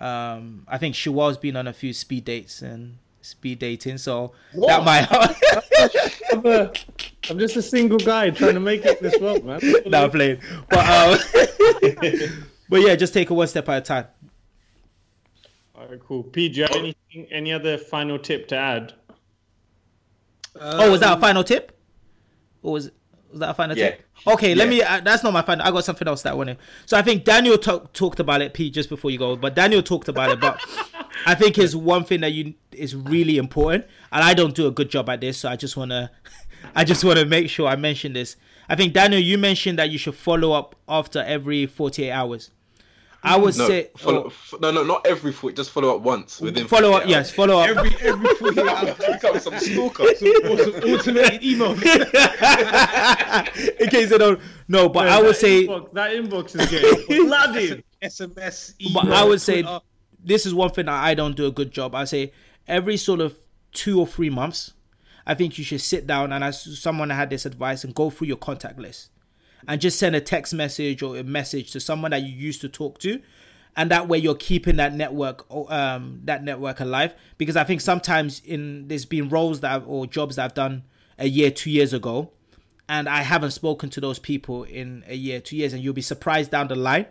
[0.00, 4.32] Um, I think she was been on a few speed dates and speed dating, so
[4.54, 5.08] that might.
[7.30, 9.60] I'm, just a single guy trying to make it this world, man.
[9.86, 10.40] no, I'm playing.
[10.68, 11.18] But um,
[12.68, 14.06] but yeah, just take it one step at a time.
[15.74, 16.22] All right, cool.
[16.22, 18.94] P, do you have anything, any other final tip to add?
[20.60, 21.76] oh, was that a final tip?
[22.62, 22.90] Or was
[23.30, 23.90] was that a final Yeah.
[23.90, 24.04] tip?
[24.26, 24.82] Okay, let me.
[24.82, 25.66] Uh, that's not my final.
[25.66, 26.56] I got something else that I want to.
[26.86, 29.36] So I think Daniel talk, talked about it, Pete, just before you go.
[29.36, 30.40] But Daniel talked about it.
[30.40, 30.60] But
[31.26, 34.70] I think is one thing that you is really important, and I don't do a
[34.70, 35.38] good job at this.
[35.38, 36.10] So I just wanna,
[36.74, 38.36] I just want to make sure I mention this.
[38.68, 42.50] I think Daniel, you mentioned that you should follow up after every forty eight hours.
[43.22, 45.56] I would No, say follow, oh, f- no, no, not every foot.
[45.56, 46.68] Just follow up once within.
[46.68, 47.02] follow up.
[47.02, 47.68] 48 Yes, follow up.
[47.68, 48.94] Every every full year, hours.
[48.96, 50.04] Become some stalker.
[50.04, 51.72] automated email.
[53.80, 57.84] in case they don't know, but I would say inbox, that inbox is getting flooded.
[58.02, 59.80] SMS, But I would say Twitter.
[60.22, 61.94] this is one thing that I don't do a good job.
[61.96, 62.32] I say
[62.68, 63.36] every sort of
[63.72, 64.74] two or three months,
[65.26, 68.28] I think you should sit down and as someone had this advice and go through
[68.28, 69.10] your contact list
[69.66, 72.68] and just send a text message or a message to someone that you used to
[72.68, 73.20] talk to.
[73.76, 77.14] And that way you're keeping that network, um, that network alive.
[77.36, 80.82] Because I think sometimes in there's been roles that I've, or jobs that I've done
[81.18, 82.30] a year, two years ago,
[82.88, 86.02] and I haven't spoken to those people in a year, two years, and you'll be
[86.02, 87.06] surprised down the line.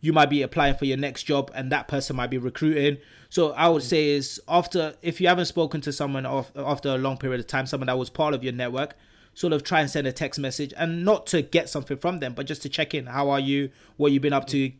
[0.00, 2.98] You might be applying for your next job, and that person might be recruiting.
[3.28, 7.16] So I would say is after if you haven't spoken to someone after a long
[7.16, 8.96] period of time, someone that was part of your network,
[9.34, 12.34] sort of try and send a text message, and not to get something from them,
[12.34, 13.06] but just to check in.
[13.06, 13.70] How are you?
[13.96, 14.72] What you've been up to?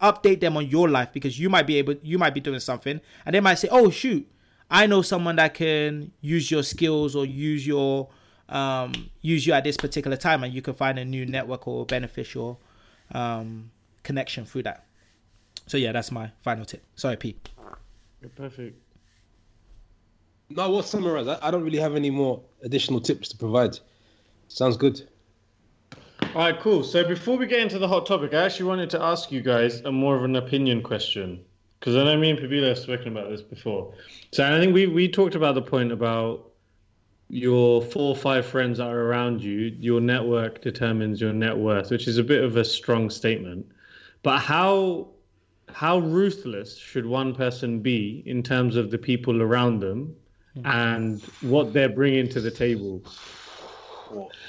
[0.00, 3.00] Update them on your life because you might be able, you might be doing something,
[3.26, 4.26] and they might say, "Oh shoot,
[4.70, 8.08] I know someone that can use your skills or use your
[8.48, 11.86] um, use you at this particular time, and you can find a new network or
[11.86, 12.60] beneficial
[13.12, 13.70] um,
[14.02, 14.86] connection through that.
[15.66, 16.82] So yeah, that's my final tip.
[16.96, 17.48] Sorry, Pete.
[18.36, 18.76] Perfect.
[20.50, 21.28] No, we'll summarize.
[21.28, 23.78] I, I don't really have any more additional tips to provide.
[24.50, 25.08] Sounds good.
[26.34, 26.82] All right, cool.
[26.82, 29.80] So before we get into the hot topic, I actually wanted to ask you guys
[29.82, 31.44] a more of an opinion question
[31.78, 33.94] because I know me and Pabilo have spoken about this before.
[34.32, 36.50] So I think we we talked about the point about
[37.28, 39.74] your four or five friends that are around you.
[39.78, 43.66] Your network determines your net worth, which is a bit of a strong statement.
[44.24, 45.08] But how
[45.72, 50.16] how ruthless should one person be in terms of the people around them
[50.54, 50.66] hmm.
[50.66, 53.04] and what they're bringing to the table?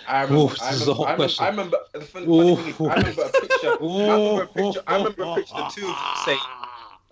[0.07, 1.33] I remember, Oof, I this is remember, a hot I remember.
[1.39, 3.67] I remember the funny, funny thing is, I remember a picture.
[3.67, 3.77] I
[4.17, 4.83] remember a picture.
[4.87, 5.55] I remember a picture.
[5.55, 6.39] The two of you saying,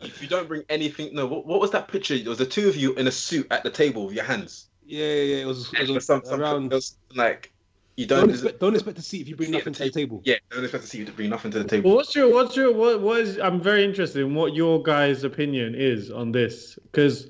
[0.01, 2.15] "If you don't bring anything, no." What, what was that picture?
[2.15, 4.67] It was the two of you in a suit at the table with your hands.
[4.85, 5.41] Yeah, yeah, yeah.
[5.43, 6.71] It was, it It was was some, some, around.
[6.71, 7.53] it was like
[7.95, 8.29] you Don't don't.
[8.31, 10.21] expect, don't expect to see if you bring nothing to the table.
[10.25, 11.95] Yeah, don't expect to see you to bring nothing to the Well, table.
[11.95, 15.75] what's your what's your what what is I'm very interested in what your guys' opinion
[15.75, 17.29] is on this because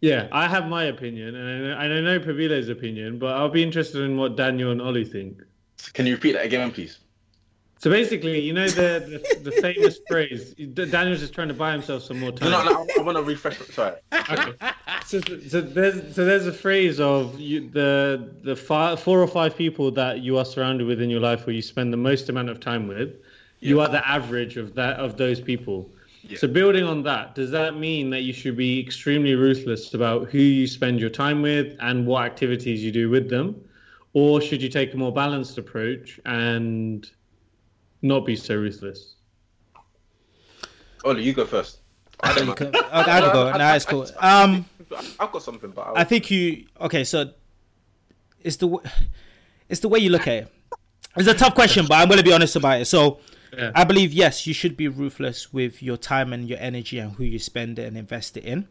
[0.00, 3.48] yeah, I have my opinion and I know, and I know Pavile's opinion, but I'll
[3.48, 5.42] be interested in what Daniel and Ollie think.
[5.92, 6.98] Can you repeat that again, please?
[7.78, 10.52] So basically, you know the the, the famous phrase.
[10.54, 12.50] Daniel's just trying to buy himself some more time.
[12.50, 13.58] no, no I, I want to refresh.
[13.68, 13.96] Sorry.
[14.12, 14.52] Okay.
[15.06, 19.56] So, so there's so there's a phrase of you, the the five, four or five
[19.56, 22.50] people that you are surrounded with in your life, where you spend the most amount
[22.50, 23.16] of time with.
[23.60, 25.90] You are the average of that of those people.
[26.22, 26.36] Yeah.
[26.38, 30.38] So building on that, does that mean that you should be extremely ruthless about who
[30.38, 33.56] you spend your time with and what activities you do with them,
[34.12, 37.10] or should you take a more balanced approach and
[38.02, 39.16] not be so ruthless?
[41.04, 41.78] Ollie, you go first.
[42.22, 42.76] I don't Okay, mind.
[42.92, 43.50] I gotta go.
[43.56, 44.06] Nah, it's cool.
[44.18, 44.66] Um,
[45.18, 47.04] I've got something, but I think you okay.
[47.04, 47.30] So
[48.42, 48.86] it's the w-
[49.70, 50.52] it's the way you look at it.
[51.16, 52.84] It's a tough question, but I'm gonna be honest about it.
[52.84, 53.20] So
[53.56, 53.72] Yeah.
[53.74, 57.24] I believe yes, you should be ruthless with your time and your energy and who
[57.24, 58.68] you spend it and invest it in.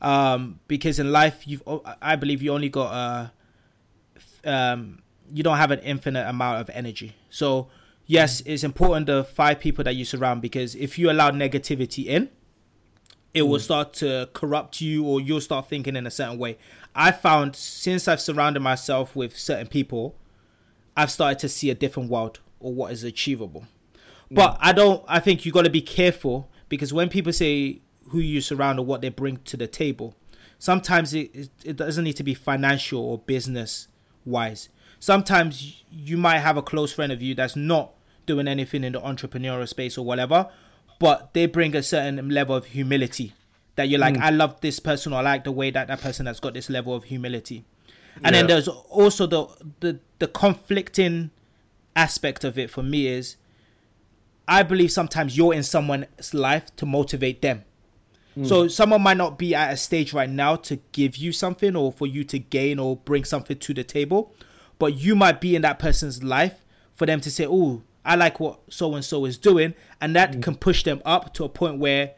[0.00, 1.62] Um, because in life, you've
[2.00, 2.92] I believe you only got
[4.44, 7.14] a um, you don't have an infinite amount of energy.
[7.28, 7.68] So
[8.06, 12.30] yes, it's important the five people that you surround because if you allow negativity in,
[13.32, 16.58] it will start to corrupt you or you'll start thinking in a certain way.
[16.94, 20.16] I found since I've surrounded myself with certain people,
[20.96, 23.66] I've started to see a different world or what is achievable.
[24.30, 24.58] But mm.
[24.60, 28.40] I don't I think you got to be careful because when people say who you
[28.40, 30.14] surround or what they bring to the table,
[30.58, 33.88] sometimes it it- doesn't need to be financial or business
[34.24, 34.68] wise.
[34.98, 37.92] Sometimes you might have a close friend of you that's not
[38.26, 40.48] doing anything in the entrepreneurial space or whatever,
[40.98, 43.32] but they bring a certain level of humility
[43.76, 44.20] that you're like, mm.
[44.20, 46.68] I love this person or I like the way that that person has got this
[46.68, 47.64] level of humility.
[48.22, 49.46] And then there's also the,
[49.80, 51.30] the the conflicting
[51.96, 53.36] aspect of it for me is
[54.50, 57.64] I believe sometimes you're in someone's life to motivate them.
[58.42, 61.92] So someone might not be at a stage right now to give you something or
[61.92, 64.34] for you to gain or bring something to the table,
[64.78, 68.40] but you might be in that person's life for them to say, "Oh, I like
[68.40, 71.78] what so and so is doing," and that can push them up to a point
[71.78, 72.12] where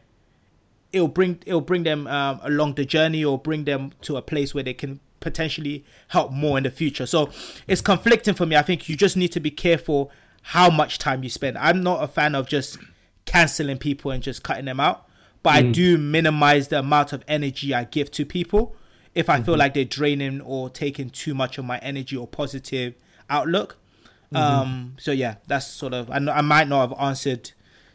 [0.93, 4.53] it'll bring it'll bring them um, along the journey or bring them to a place
[4.53, 7.05] where they can potentially help more in the future.
[7.05, 7.31] So
[7.67, 8.55] it's conflicting for me.
[8.55, 10.11] I think you just need to be careful
[10.43, 11.57] how much time you spend.
[11.57, 12.77] I'm not a fan of just
[13.25, 15.07] canceling people and just cutting them out,
[15.41, 18.75] but I do minimize the amount of energy I give to people
[19.15, 22.95] if I feel like they're draining or taking too much of my energy or positive
[23.29, 23.77] outlook.
[24.33, 27.51] Um, so yeah, that's sort of I, know, I might not have answered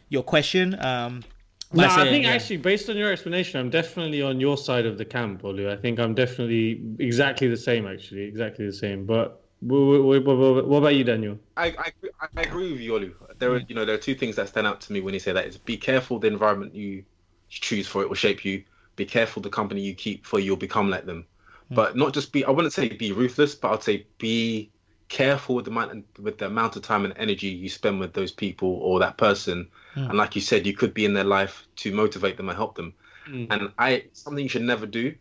[0.07, 0.73] your question.
[0.79, 1.23] Um,
[1.71, 2.31] No, I saying, think yeah.
[2.31, 5.69] actually, based on your explanation, I'm definitely on your side of the camp, Olu.
[5.69, 9.05] I think I'm definitely exactly the same, actually, exactly the same.
[9.05, 11.37] But what, about you, Daniel?
[11.57, 11.91] I, I,
[12.37, 13.13] I agree with you, Olu.
[13.39, 15.19] There are, you know, there are two things that stand out to me when you
[15.19, 17.03] say that: is be careful the environment you
[17.49, 18.63] choose for it will shape you.
[18.95, 21.25] Be careful the company you keep for you'll become like them.
[21.69, 21.75] Hmm.
[21.75, 22.45] But not just be.
[22.45, 24.71] I wouldn't say be ruthless, but I'd say be
[25.09, 28.31] careful with the amount with the amount of time and energy you spend with those
[28.31, 29.67] people or that person.
[29.93, 30.05] Hmm.
[30.05, 32.75] And like you said, you could be in their life to motivate them and help
[32.75, 32.93] them.
[33.25, 33.45] Hmm.
[33.49, 35.13] And I something you should never do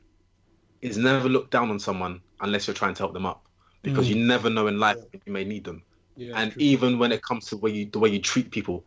[0.80, 3.47] is never look down on someone unless you're trying to help them up,
[3.82, 5.82] because you never know in life when you may need them.
[6.16, 6.60] Yeah, and true.
[6.60, 8.84] even when it comes to way you, the way you treat people,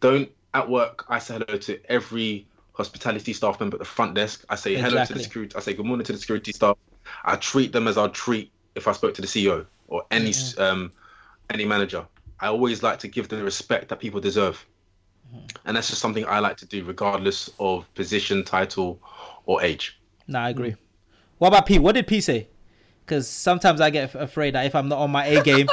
[0.00, 1.04] don't at work.
[1.08, 4.44] I say hello to every hospitality staff member at the front desk.
[4.50, 5.56] I say hello to the security.
[5.56, 6.76] I say good morning to the security staff.
[7.24, 10.92] I treat them as I'd treat if I spoke to the CEO or any um,
[11.50, 12.06] any manager.
[12.40, 14.64] I always like to give the respect that people deserve,
[15.64, 19.00] and that's just something I like to do, regardless of position, title,
[19.46, 19.98] or age.
[20.28, 20.76] No, I agree.
[21.38, 21.78] What about P?
[21.78, 22.48] What did P say?
[23.06, 25.68] Because sometimes I get af- afraid that if I'm not on my A game,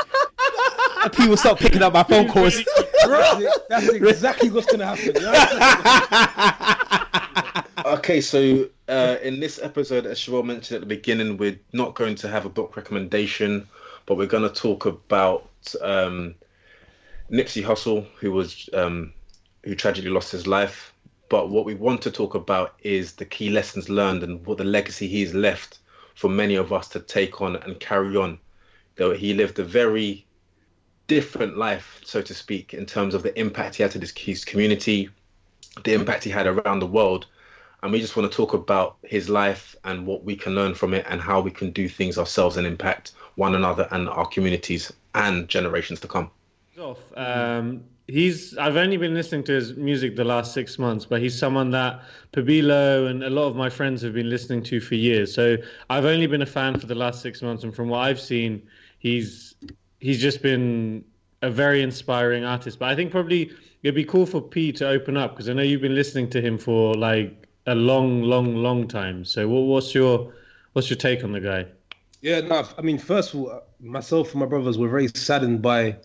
[1.04, 2.64] people will stop picking up my phone calls.
[3.04, 5.16] That's, that's exactly what's gonna happen.
[5.20, 6.80] You?
[7.86, 12.16] Okay, so uh, in this episode, as Cheryl mentioned at the beginning, we're not going
[12.16, 13.68] to have a book recommendation,
[14.06, 15.50] but we're going to talk about
[15.82, 16.34] um,
[17.30, 19.12] Nipsey Hussle, who was um,
[19.64, 20.94] who tragically lost his life.
[21.30, 24.64] But what we want to talk about is the key lessons learned and what the
[24.64, 25.80] legacy he's left
[26.16, 28.40] for many of us to take on and carry on.
[28.96, 30.26] Though he lived a very
[31.08, 35.10] different life, so to speak, in terms of the impact he had to his, community,
[35.84, 37.26] the impact he had around the world.
[37.82, 40.94] And we just want to talk about his life and what we can learn from
[40.94, 44.94] it and how we can do things ourselves and impact one another and our communities
[45.16, 46.32] and generations to come.
[46.80, 47.00] off.
[47.18, 51.38] Um, he's I've only been listening to his music the last six months, but he's
[51.38, 55.34] someone that Pabilo and a lot of my friends have been listening to for years.
[55.34, 55.58] So
[55.90, 58.62] I've only been a fan for the last six months, and from what I've seen,
[59.00, 59.56] he's
[60.00, 61.04] he's just been
[61.42, 62.80] a very inspiring artist.
[62.80, 63.52] But I think probably
[63.84, 66.42] it'd be cool for P to open up because I know you've been listening to
[66.42, 69.24] him for like a long, long, long time.
[69.26, 70.34] So what, what's your
[70.74, 71.66] what's your take on the guy?
[72.22, 75.62] Yeah, no, I mean, first of all, uh, myself and my brothers were very saddened
[75.62, 75.98] by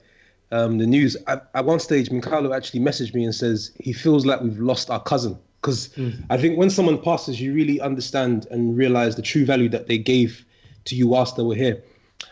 [0.51, 1.17] um, the news.
[1.27, 4.91] At, at one stage, Mikalo actually messaged me and says he feels like we've lost
[4.91, 5.39] our cousin.
[5.61, 5.91] Because
[6.31, 9.99] I think when someone passes, you really understand and realize the true value that they
[9.99, 10.45] gave
[10.85, 11.83] to you whilst they were here.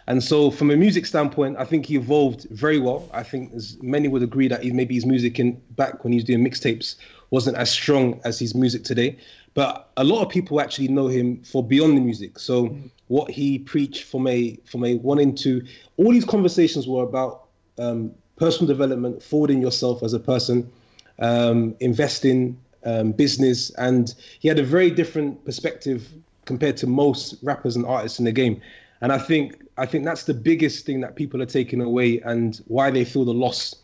[0.07, 3.09] And so, from a music standpoint, I think he evolved very well.
[3.12, 6.18] I think as many would agree that he, maybe his music in back when he
[6.18, 6.96] was doing mixtapes
[7.31, 9.16] wasn't as strong as his music today.
[9.55, 12.38] But a lot of people actually know him for beyond the music.
[12.38, 12.76] So
[13.09, 15.64] what he preached from a from a wanting to
[15.96, 17.45] all these conversations were about
[17.78, 20.70] um, personal development, forwarding yourself as a person,
[21.18, 26.08] um, investing, um, business, and he had a very different perspective
[26.44, 28.60] compared to most rappers and artists in the game.
[29.00, 32.56] And I think I think that's the biggest thing that people are taking away and
[32.66, 33.74] why they feel the loss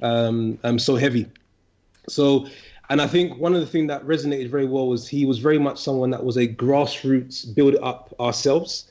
[0.00, 1.26] um, um, so heavy.
[2.08, 2.46] So,
[2.88, 5.58] and I think one of the things that resonated very well was he was very
[5.58, 8.90] much someone that was a grassroots build up ourselves,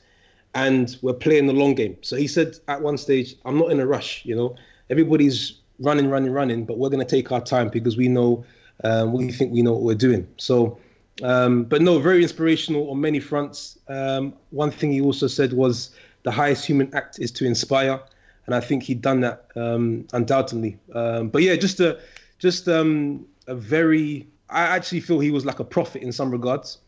[0.54, 1.96] and we're playing the long game.
[2.02, 4.24] So he said at one stage, "I'm not in a rush.
[4.24, 4.56] You know,
[4.90, 8.44] everybody's running, running, running, but we're going to take our time because we know
[8.84, 10.78] um, we think we know what we're doing." So.
[11.22, 13.78] Um, but no, very inspirational on many fronts.
[13.86, 15.90] Um, one thing he also said was
[16.22, 18.00] the highest human act is to inspire,
[18.46, 20.78] and I think he'd done that um, undoubtedly.
[20.94, 22.00] Um, but yeah, just a
[22.38, 24.26] just a very.
[24.48, 26.78] I actually feel he was like a prophet in some regards.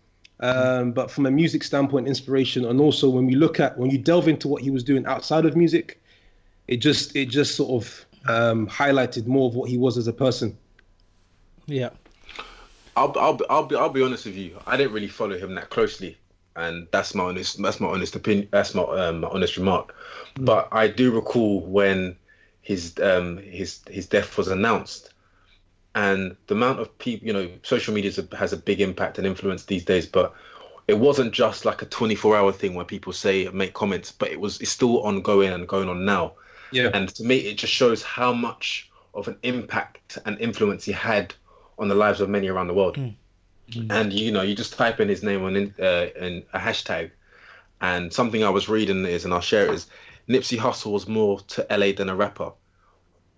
[0.45, 3.97] Um, but from a music standpoint, inspiration, and also when we look at when you
[3.97, 6.03] delve into what he was doing outside of music,
[6.69, 10.13] it just it just sort of um, highlighted more of what he was as a
[10.13, 10.55] person.
[11.65, 11.89] Yeah.
[12.95, 14.59] I'll, I'll, I'll be I'll be honest with you.
[14.67, 16.19] I didn't really follow him that closely,
[16.57, 18.49] and that's my honest that's my honest opinion.
[18.51, 19.95] That's my um, my honest remark.
[20.37, 22.17] But I do recall when
[22.61, 25.14] his um his his death was announced.
[25.95, 29.65] And the amount of people, you know, social media has a big impact and influence
[29.65, 30.07] these days.
[30.07, 30.35] But
[30.89, 34.41] it wasn't just like a 24 hour thing where people say make comments, but it
[34.41, 36.33] was it's still ongoing and going on now.
[36.73, 36.91] Yeah.
[36.93, 41.35] And to me, it just shows how much of an impact and influence he had
[41.79, 42.97] on the lives of many around the world.
[43.91, 47.11] And you know, you just type in his name on in, uh, in a hashtag,
[47.81, 49.87] and something I was reading is, and I'll share it is,
[50.29, 52.53] Nipsey Hussle was more to LA than a rapper,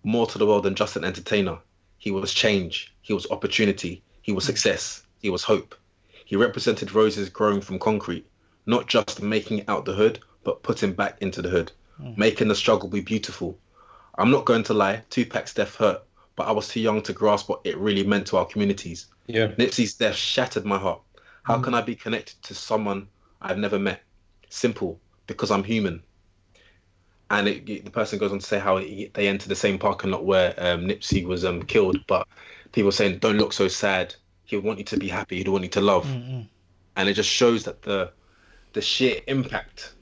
[0.02, 1.58] more to the world than just an entertainer.
[1.98, 2.94] He was change.
[3.02, 4.02] He was opportunity.
[4.22, 4.48] He was hmm.
[4.48, 5.06] success.
[5.20, 5.74] He was hope.
[6.24, 8.26] He represented roses growing from concrete,
[8.66, 12.12] not just making it out the hood, but putting back into the hood, hmm.
[12.16, 13.58] making the struggle be beautiful.
[14.18, 16.02] I'm not going to lie, Tupac's death hurt,
[16.34, 19.06] but I was too young to grasp what it really meant to our communities.
[19.26, 19.48] Yeah.
[19.58, 21.00] Nipsey's death shattered my heart.
[21.44, 21.64] How hmm.
[21.64, 23.08] can I be connected to someone
[23.40, 24.02] I've never met?
[24.48, 26.02] Simple, because I'm human.
[27.30, 30.12] And it, the person goes on to say how he, they entered the same parking
[30.12, 32.26] lot where um, Nipsey was um, killed, but
[32.72, 34.14] people saying, "Don't look so sad.
[34.44, 35.38] He would want you to be happy.
[35.38, 38.12] He'd want you to love." And it just shows that the
[38.74, 39.94] the sheer impact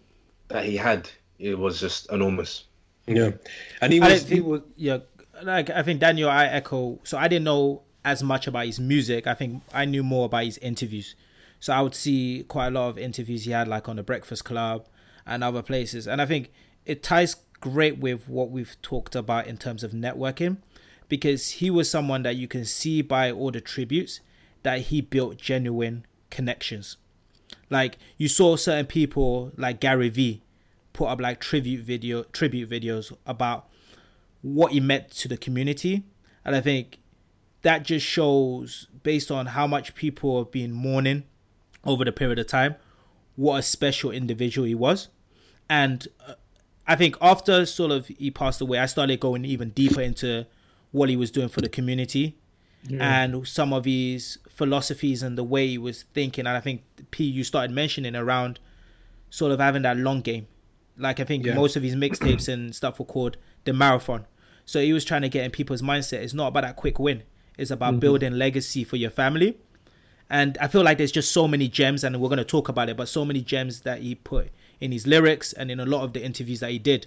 [0.49, 1.09] that he had
[1.39, 2.64] it was just enormous.
[3.07, 3.33] Yeah.
[3.81, 4.99] And he was, don't he was yeah,
[5.43, 7.01] like I think Daniel, I echo.
[7.05, 9.27] So I didn't know as much about his music.
[9.27, 11.14] I think I knew more about his interviews.
[11.61, 14.45] So I would see quite a lot of interviews he had, like on the Breakfast
[14.45, 14.87] Club
[15.27, 16.07] and other places.
[16.07, 16.53] And I think
[16.87, 20.59] it ties great with what we've talked about in terms of networking,
[21.09, 24.20] because he was someone that you can see by all the tributes
[24.62, 26.97] that he built genuine connections.
[27.70, 30.43] Like you saw certain people like Gary Vee
[30.93, 33.68] put up like tribute video tribute videos about
[34.43, 36.05] what he meant to the community.
[36.45, 36.99] And I think
[37.62, 41.24] that just shows, based on how much people have been mourning
[41.82, 42.76] over the period of time,
[43.37, 45.09] what a special individual he was.
[45.68, 46.35] And uh,
[46.87, 50.47] I think after sort of he passed away, I started going even deeper into
[50.93, 52.37] what he was doing for the community
[53.01, 56.47] and some of his philosophies and the way he was thinking.
[56.47, 58.61] And I think P, you started mentioning around
[59.30, 60.47] sort of having that long game.
[60.97, 61.55] Like I think Yeah.
[61.55, 64.26] most of his mixtapes and stuff were called the marathon.
[64.66, 66.18] So he was trying to get in people's mindset.
[66.22, 67.22] It's not about that quick win.
[67.57, 68.01] It's about mm-hmm.
[68.01, 69.59] building legacy for your family.
[70.30, 72.97] And I feel like there's just so many gems, and we're gonna talk about it,
[72.97, 74.51] but so many gems that he put
[74.85, 77.07] in his lyrics and in a lot of the interviews that he did,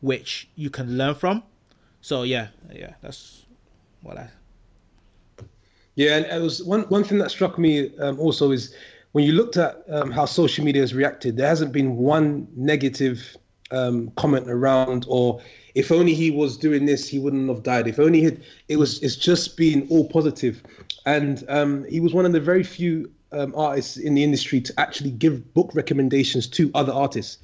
[0.00, 1.42] which you can learn from.
[2.00, 3.44] So yeah, yeah, that's
[4.02, 4.28] what I
[5.96, 8.72] Yeah, and it was one one thing that struck me um, also is
[9.12, 11.36] when you looked at um, how social media has reacted.
[11.36, 13.36] There hasn't been one negative
[13.72, 15.40] um, comment around, or
[15.74, 17.88] if only he was doing this, he wouldn't have died.
[17.88, 18.38] If only he,
[18.68, 19.02] it was.
[19.02, 20.62] It's just been all positive,
[21.04, 24.72] and um, he was one of the very few um, artists in the industry to
[24.78, 27.38] actually give book recommendations to other artists.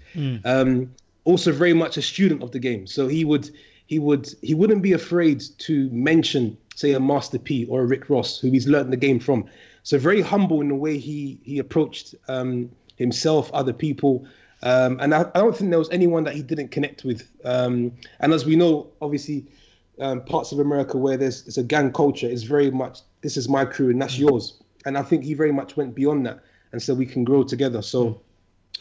[0.44, 3.50] Um, also, very much a student of the game, so he would
[3.86, 8.10] he would he wouldn't be afraid to mention say a Master P or a Rick
[8.10, 9.46] Ross who he's learned the game from.
[9.84, 14.26] So very humble in the way he he approached um, himself, other people,
[14.64, 17.28] um, and I, I don't think there was anyone that he didn't connect with.
[17.44, 19.46] Um, and as we know, obviously,
[20.00, 23.48] um, parts of America where there's, there's a gang culture is very much this is
[23.48, 24.54] my crew and that's yours.
[24.84, 26.40] And I think he very much went beyond that
[26.72, 27.82] and said we can grow together.
[27.82, 28.20] So.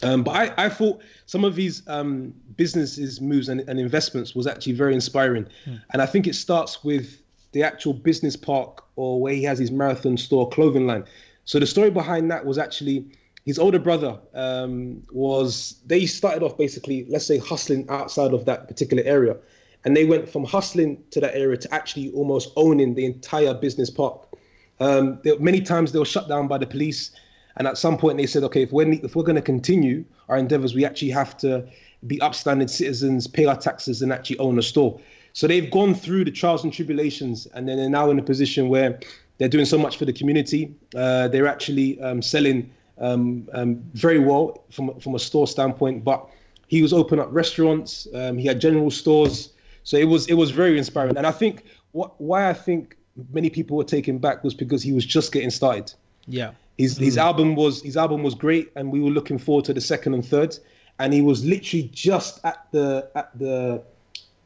[0.01, 4.47] Um, but I, I thought some of these um, businesses moves and, and investments was
[4.47, 5.47] actually very inspiring,
[5.93, 9.71] and I think it starts with the actual business park or where he has his
[9.71, 11.05] marathon store clothing line.
[11.45, 13.05] So the story behind that was actually
[13.45, 18.67] his older brother um, was they started off basically let's say hustling outside of that
[18.67, 19.37] particular area,
[19.85, 23.89] and they went from hustling to that area to actually almost owning the entire business
[23.89, 24.27] park.
[24.79, 27.11] Um, there, many times they were shut down by the police,
[27.57, 30.37] and at some point they said, okay, if we're if we're going to continue our
[30.37, 31.65] endeavors, we actually have to
[32.07, 34.99] be upstanding citizens, pay our taxes, and actually own a store.
[35.33, 38.69] So they've gone through the trials and tribulations, and then they're now in a position
[38.69, 38.99] where
[39.37, 40.73] they're doing so much for the community.
[40.95, 42.69] Uh, they're actually um, selling
[42.99, 46.03] um, um, very well from from a store standpoint.
[46.03, 46.27] But
[46.67, 48.07] he was opening up restaurants.
[48.13, 49.53] Um, he had general stores.
[49.83, 51.17] So it was it was very inspiring.
[51.17, 52.97] And I think what why I think
[53.31, 55.93] many people were taken back was because he was just getting started.
[56.27, 56.51] yeah.
[56.77, 57.03] His mm.
[57.03, 60.13] his album was his album was great, and we were looking forward to the second
[60.13, 60.57] and third.
[60.99, 63.83] And he was literally just at the at the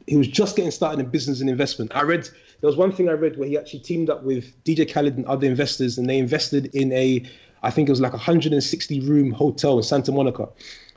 [0.06, 1.94] he was just getting started in business and investment.
[1.94, 2.24] I read
[2.60, 5.24] there was one thing I read where he actually teamed up with DJ Khaled and
[5.26, 7.24] other investors, and they invested in a
[7.62, 10.48] I think it was like a 160 room hotel in Santa Monica.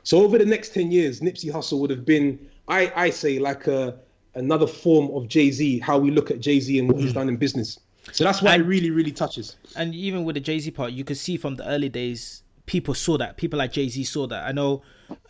[0.04, 3.66] So over the next 10 years, Nipsey Hussle would have been I I say like
[3.66, 3.96] a
[4.34, 5.78] another form of Jay Z.
[5.80, 7.78] How we look at Jay Z and what he's done in business.
[8.12, 9.56] So that's why it really really touches.
[9.76, 12.94] and even with the Jay Z part, you could see from the early days, people
[12.94, 13.36] saw that.
[13.36, 14.44] People like Jay Z saw that.
[14.46, 14.82] I know,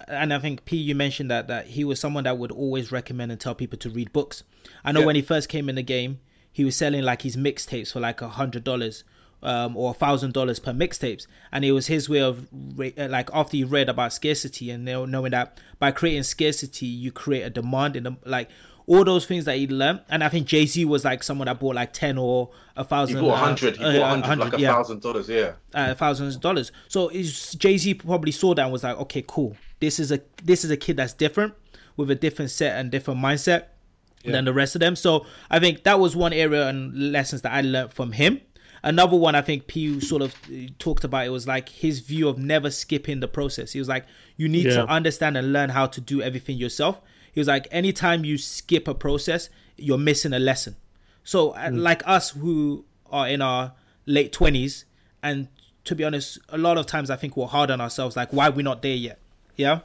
[0.08, 3.30] and I think P, you mentioned that that he was someone that would always recommend
[3.30, 4.42] and tell people to read books.
[4.84, 5.06] I know Yeah.
[5.06, 8.20] when he first came in the game, he was selling like his mixtapes for like
[8.22, 9.04] a hundred dollars
[9.42, 13.08] um, or a thousand dollars per mixtapes, and it was his way of re- uh,
[13.08, 17.50] like after you read about scarcity and knowing that by creating scarcity you create a
[17.50, 18.48] demand in the like
[18.86, 20.00] all those things that he learned.
[20.08, 23.16] And I think Jay Z was like someone that bought like ten or a thousand.
[23.16, 23.28] He thousand.
[23.28, 23.76] bought uh, a hundred.
[23.76, 25.28] He uh, bought hundred, like a thousand dollars.
[25.28, 25.52] Yeah.
[25.74, 26.72] uh, thousands of dollars.
[26.88, 29.56] So Jay Z probably saw that and was like, okay, cool.
[29.80, 31.54] This is a this is a kid that's different
[31.96, 33.64] with a different set and different mindset
[34.24, 34.94] than the rest of them.
[34.94, 38.40] So I think that was one area and lessons that I learned from him.
[38.84, 40.34] Another one I think P sort of
[40.78, 43.72] talked about it was like his view of never skipping the process.
[43.72, 44.06] He was like,
[44.36, 44.76] you need Yeah.
[44.76, 47.00] to understand and learn how to do everything yourself.
[47.32, 50.76] He was like, anytime you skip a process, you're missing a lesson.
[51.24, 51.78] So, uh, hmm.
[51.78, 53.72] like us who are in our
[54.06, 54.84] late twenties,
[55.22, 55.48] and
[55.84, 58.16] to be honest, a lot of times I think we're hard on ourselves.
[58.16, 59.18] Like, why are we not there yet?
[59.56, 59.80] Yeah,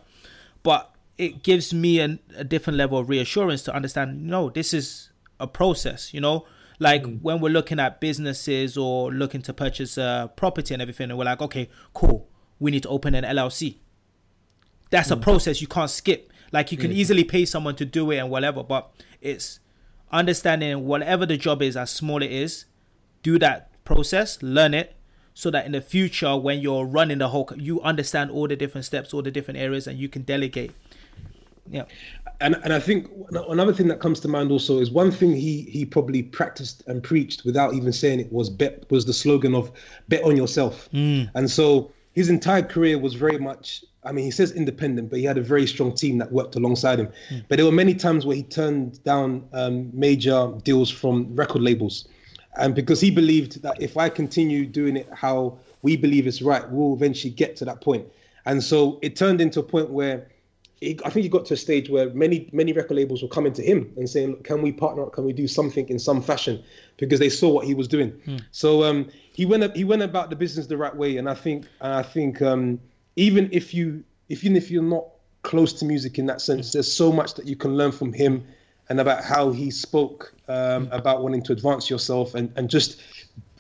[0.64, 4.28] but it gives me an, a different level of reassurance to understand.
[4.28, 6.14] No, this is a process.
[6.14, 6.46] You know,
[6.80, 7.16] like hmm.
[7.22, 11.26] when we're looking at businesses or looking to purchase a property and everything, and we're
[11.26, 12.28] like, okay, cool,
[12.60, 13.78] we need to open an LLC.
[14.90, 15.22] That's a hmm.
[15.22, 16.32] process you can't skip.
[16.52, 16.96] Like you can mm.
[16.96, 18.90] easily pay someone to do it and whatever, but
[19.22, 19.60] it's
[20.12, 22.66] understanding whatever the job is, as small it is,
[23.24, 24.96] do that process, learn it,
[25.34, 28.86] so that in the future, when you're running the whole, you understand all the different
[28.86, 30.72] steps, all the different areas, and you can delegate.
[31.70, 31.84] Yeah,
[32.40, 35.64] and and I think another thing that comes to mind also is one thing he
[35.64, 39.72] he probably practiced and preached without even saying it was bet was the slogan of
[40.08, 40.90] bet on yourself.
[40.94, 41.30] Mm.
[41.36, 45.26] And so his entire career was very much I mean he says independent, but he
[45.26, 47.10] had a very strong team that worked alongside him.
[47.48, 52.08] But there were many times where he turned down um, major deals from record labels.
[52.58, 56.68] And because he believed that if I continue doing it how we believe is right,
[56.70, 58.08] we'll eventually get to that point.
[58.46, 60.28] And so it turned into a point where
[60.82, 63.54] he, I think he got to a stage where many many record labels were coming
[63.54, 65.14] to him and saying, Look, "Can we partner up?
[65.14, 66.64] Can we do something in some fashion?"
[66.98, 68.14] Because they saw what he was doing.
[68.52, 71.66] So um, he went he went about the business the right way, and I think
[71.82, 72.80] and I think um,
[73.18, 75.06] even if you if even if you're not
[75.44, 78.44] close to music in that sense, there's so much that you can learn from him
[78.90, 83.02] and about how he spoke um, about wanting to advance yourself and, and just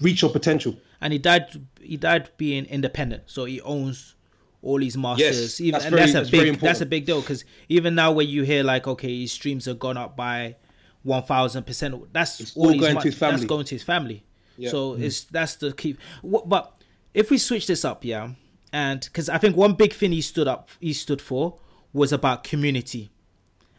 [0.01, 0.73] reach your potential.
[1.01, 1.47] and he died.
[1.81, 4.15] He died being independent, so he owns
[4.61, 5.59] all these masters.
[5.59, 6.59] Yes, even, that's and very- that's a that's big.
[6.59, 9.79] That's a big deal because even now, when you hear like, okay, his streams have
[9.79, 10.55] gone up by
[11.03, 13.47] one thousand percent, that's all going to his That's family.
[13.47, 14.23] going to his family.
[14.57, 14.71] Yeah.
[14.71, 15.95] So it's that's the key.
[16.23, 16.73] But
[17.13, 18.31] if we switch this up, yeah,
[18.73, 21.59] and because I think one big thing he stood up, he stood for
[21.93, 23.09] was about community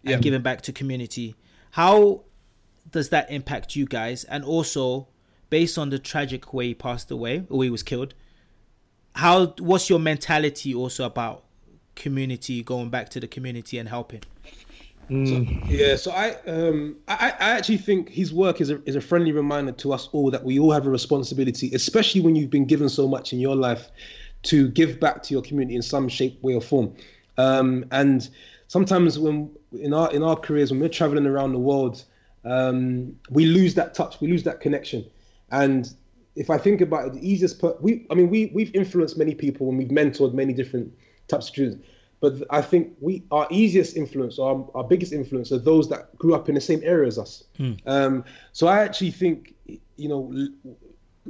[0.04, 0.18] and Yeah.
[0.18, 1.34] giving back to community.
[1.72, 2.24] How
[2.90, 4.24] does that impact you guys?
[4.24, 5.08] And also,
[5.50, 8.14] based on the tragic way he passed away or he was killed,
[9.14, 11.44] how what's your mentality also about
[11.94, 14.22] community, going back to the community and helping?
[15.10, 19.32] Yeah, so I um I, I actually think his work is a is a friendly
[19.32, 22.88] reminder to us all that we all have a responsibility, especially when you've been given
[22.90, 23.90] so much in your life,
[24.44, 26.94] to give back to your community in some shape, way, or form.
[27.36, 28.28] Um, and
[28.68, 32.04] sometimes when in our in our careers, when we're traveling around the world,
[32.44, 35.04] um, we lose that touch, we lose that connection.
[35.50, 35.92] And
[36.36, 39.34] if I think about it, the easiest per- we I mean we we've influenced many
[39.34, 40.92] people and we've mentored many different
[41.26, 41.86] types of students.
[42.20, 46.34] But I think we our easiest influence, our, our biggest influence, are those that grew
[46.34, 47.44] up in the same area as us.
[47.86, 49.54] Um, so I actually think,
[49.96, 50.32] you know,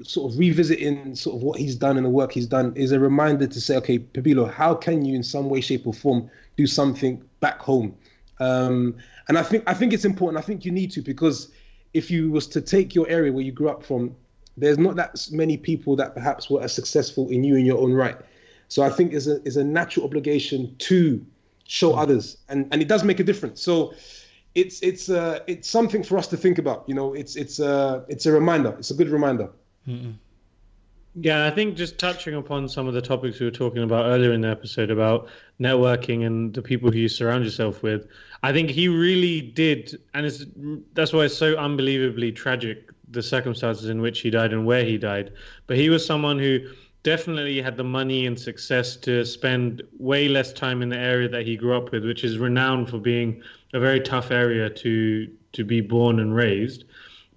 [0.03, 3.01] sort of revisiting sort of what he's done and the work he's done is a
[3.01, 6.67] reminder to say, okay, Pabilo, how can you, in some way, shape, or form, do
[6.67, 7.95] something back home?
[8.41, 8.97] Um,
[9.29, 10.43] and I think I think it's important.
[10.43, 11.51] I think you need to because
[11.95, 14.15] if you was to take your area where you grew up from,
[14.57, 17.93] there's not that many people that perhaps were as successful in you in your own
[17.93, 18.17] right.
[18.69, 21.25] So I think it's a it's a natural obligation to
[21.67, 23.61] show others, and and it does make a difference.
[23.63, 23.95] So
[24.55, 26.85] it's it's uh it's something for us to think about.
[26.87, 28.75] You know, it's it's uh it's a reminder.
[28.79, 29.51] It's a good reminder.
[31.21, 34.33] Yeah, I think just touching upon some of the topics we were talking about earlier
[34.33, 35.29] in the episode about
[35.59, 38.07] networking and the people who you surround yourself with,
[38.43, 40.45] I think he really did, and it's
[40.93, 44.99] that's why it's so unbelievably tragic the circumstances in which he died and where he
[44.99, 45.33] died.
[45.67, 46.61] But he was someone who
[47.03, 51.47] definitely had the money and success to spend way less time in the area that
[51.47, 55.65] he grew up with, which is renowned for being a very tough area to to
[55.65, 56.85] be born and raised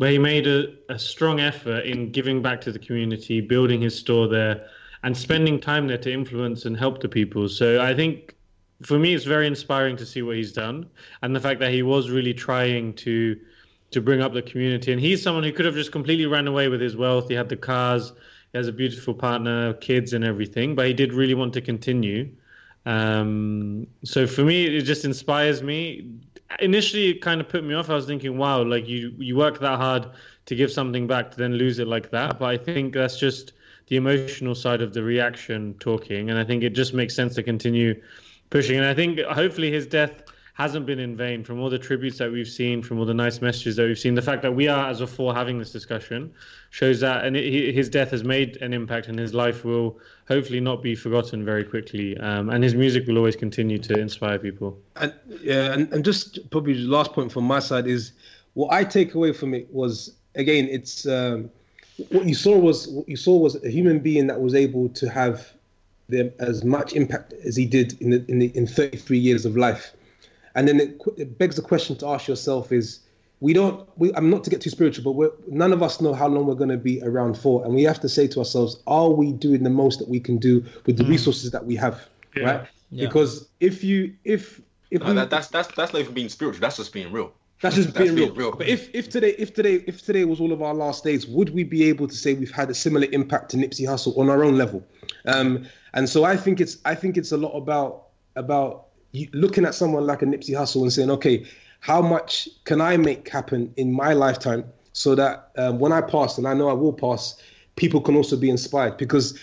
[0.01, 3.95] where he made a, a strong effort in giving back to the community, building his
[3.95, 4.65] store there,
[5.03, 7.47] and spending time there to influence and help the people.
[7.47, 8.33] So I think
[8.81, 10.89] for me, it's very inspiring to see what he's done
[11.21, 13.39] and the fact that he was really trying to
[13.91, 14.91] to bring up the community.
[14.91, 17.27] And he's someone who could have just completely ran away with his wealth.
[17.27, 18.11] He had the cars,
[18.53, 22.27] he has a beautiful partner, kids, and everything, but he did really want to continue.
[22.87, 26.09] Um, so for me, it just inspires me.
[26.59, 27.89] Initially, it kind of put me off.
[27.89, 30.07] I was thinking, wow, like you you work that hard
[30.45, 32.39] to give something back to then lose it like that.
[32.39, 33.53] But I think that's just
[33.87, 37.43] the emotional side of the reaction talking, and I think it just makes sense to
[37.43, 38.01] continue
[38.49, 38.77] pushing.
[38.77, 40.23] And I think hopefully his death
[40.53, 43.41] hasn't been in vain from all the tributes that we've seen, from all the nice
[43.41, 44.13] messages that we've seen.
[44.13, 46.31] The fact that we are, as a four, having this discussion
[46.69, 49.99] shows that, and it, his death has made an impact, and his life will
[50.31, 52.17] hopefully not be forgotten very quickly.
[52.17, 54.79] Um, and his music will always continue to inspire people.
[54.95, 58.13] And yeah, and, and just probably the last point from my side is
[58.53, 61.51] what I take away from it was again, it's um,
[62.09, 65.09] what you saw was what you saw was a human being that was able to
[65.09, 65.53] have
[66.07, 69.57] the, as much impact as he did in the, in, the, in 33 years of
[69.57, 69.93] life.
[70.55, 72.99] And then it, it begs the question to ask yourself is
[73.41, 76.13] we don't we, i'm not to get too spiritual but we're, none of us know
[76.13, 78.81] how long we're going to be around for and we have to say to ourselves
[78.87, 81.09] are we doing the most that we can do with the mm.
[81.09, 82.43] resources that we have yeah.
[82.43, 83.05] right yeah.
[83.05, 84.61] because if you if
[84.91, 87.33] if no, we, that, that's that's that's not even being spiritual that's just being real
[87.61, 88.33] that's just being, real.
[88.33, 88.51] real.
[88.51, 91.51] But if, if today if today if today was all of our last days, would
[91.51, 94.43] we be able to say we've had a similar impact to Nipsey Hussle on our
[94.43, 94.83] own level?
[95.27, 98.87] Um, and so I think it's I think it's a lot about about
[99.33, 101.45] looking at someone like a Nipsey Hussle and saying, okay,
[101.81, 104.63] how much can I make happen in my lifetime
[104.93, 107.41] so that um, when I pass, and I know I will pass,
[107.75, 109.37] people can also be inspired because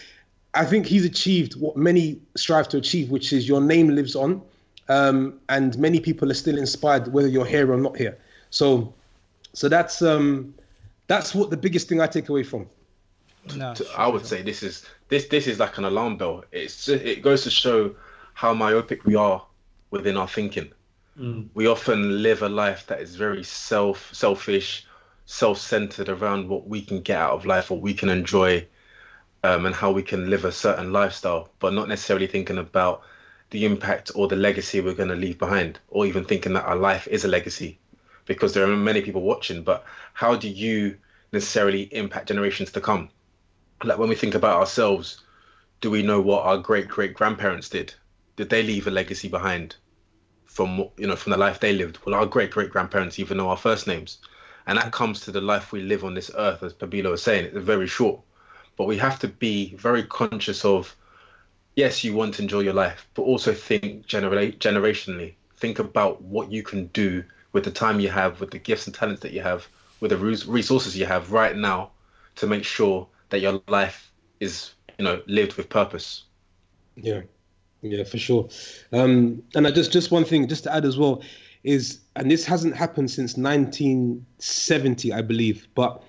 [0.54, 4.42] I think he's achieved what many strive to achieve, which is your name lives on
[4.88, 8.16] um, and many people are still inspired whether you're here or not here.
[8.50, 8.92] So,
[9.52, 10.54] so that's um,
[11.06, 12.66] that's what the biggest thing I take away from.
[13.56, 16.44] No, I would say this is this this is like an alarm bell.
[16.52, 17.94] It's it goes to show
[18.34, 19.44] how myopic we are
[19.90, 20.70] within our thinking.
[21.18, 21.48] Mm.
[21.52, 24.86] We often live a life that is very self selfish,
[25.26, 28.66] self centered around what we can get out of life, what we can enjoy,
[29.42, 33.02] um, and how we can live a certain lifestyle, but not necessarily thinking about
[33.50, 36.76] the impact or the legacy we're going to leave behind, or even thinking that our
[36.76, 37.80] life is a legacy,
[38.26, 39.64] because there are many people watching.
[39.64, 40.98] But how do you
[41.32, 43.08] necessarily impact generations to come?
[43.82, 45.20] Like when we think about ourselves,
[45.80, 47.94] do we know what our great great grandparents did?
[48.36, 49.74] Did they leave a legacy behind
[50.58, 52.00] from you know from the life they lived?
[52.04, 54.18] Well, our great great grandparents even know our first names,
[54.66, 57.44] and that comes to the life we live on this earth, as Pabilo was saying.
[57.44, 58.20] It's very short,
[58.76, 60.96] but we have to be very conscious of
[61.76, 65.34] yes, you want to enjoy your life, but also think genera- generationally.
[65.58, 68.94] Think about what you can do with the time you have, with the gifts and
[68.94, 69.68] talents that you have,
[70.00, 71.92] with the resources you have right now
[72.34, 76.24] to make sure that your life is, you know, lived with purpose.
[76.96, 77.20] Yeah,
[77.82, 78.48] yeah, for sure.
[78.92, 81.22] Um, and I just just one thing just to add as well
[81.64, 86.02] is, and this hasn't happened since 1970, I believe, but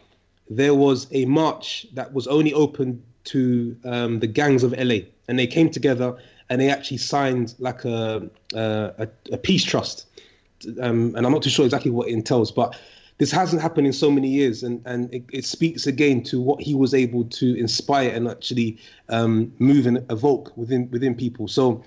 [0.50, 5.38] there was a march that was only open to um, the gangs of LA and
[5.38, 6.18] they came together
[6.50, 10.08] and they actually signed like a a, a peace trust.
[10.82, 12.78] Um, and I'm not too sure exactly what it entails, but
[13.20, 16.62] this hasn't happened in so many years, and and it, it speaks again to what
[16.62, 18.78] he was able to inspire and actually
[19.10, 21.48] um, move and evoke within within people.
[21.48, 21.84] So.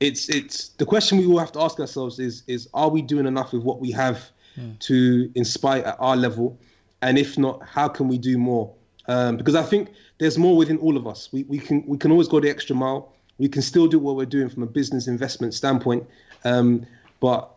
[0.00, 3.26] It's it's the question we will have to ask ourselves is is are we doing
[3.26, 4.70] enough with what we have hmm.
[4.78, 6.58] to inspire at our level,
[7.02, 8.72] and if not, how can we do more?
[9.08, 11.28] Um, because I think there's more within all of us.
[11.32, 13.12] We, we can we can always go the extra mile.
[13.36, 16.06] We can still do what we're doing from a business investment standpoint,
[16.44, 16.86] um,
[17.20, 17.50] but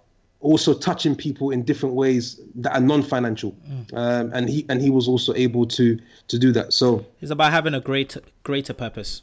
[0.43, 3.55] also touching people in different ways that are non-financial.
[3.67, 3.93] Mm.
[3.93, 6.73] Um, and he and he was also able to to do that.
[6.73, 9.21] So it's about having a great greater purpose.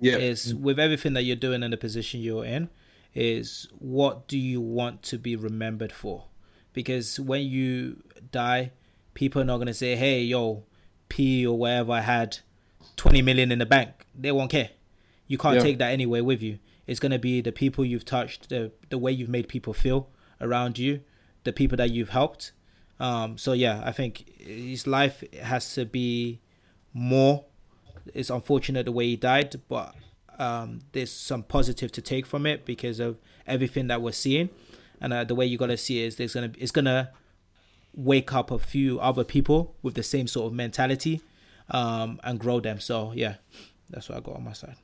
[0.00, 0.60] Yeah, is mm.
[0.60, 2.70] with everything that you're doing in the position you're in,
[3.14, 6.24] is what do you want to be remembered for?
[6.72, 8.02] Because when you
[8.32, 8.72] die,
[9.12, 10.64] people are not gonna say, "Hey, yo,
[11.08, 12.38] P or whatever I had
[12.96, 14.06] 20 million in the bank.
[14.18, 14.70] They won't care.
[15.26, 15.62] You can't yeah.
[15.62, 16.58] take that anywhere with you.
[16.86, 20.10] It's going to be the people you've touched, the the way you've made people feel
[20.44, 21.00] around you,
[21.44, 22.52] the people that you've helped.
[23.00, 26.40] Um, so yeah, I think his life has to be
[26.92, 27.44] more.
[28.12, 29.94] It's unfortunate the way he died, but
[30.38, 34.50] um, there's some positive to take from it because of everything that we're seeing,
[35.00, 37.10] and uh, the way you got to see it is there's gonna it's gonna
[37.94, 41.20] wake up a few other people with the same sort of mentality
[41.70, 42.80] um, and grow them.
[42.80, 43.36] So yeah,
[43.90, 44.76] that's what I got on my side.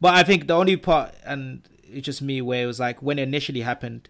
[0.00, 3.18] But I think the only part, and it's just me, where it was like when
[3.18, 4.08] it initially happened,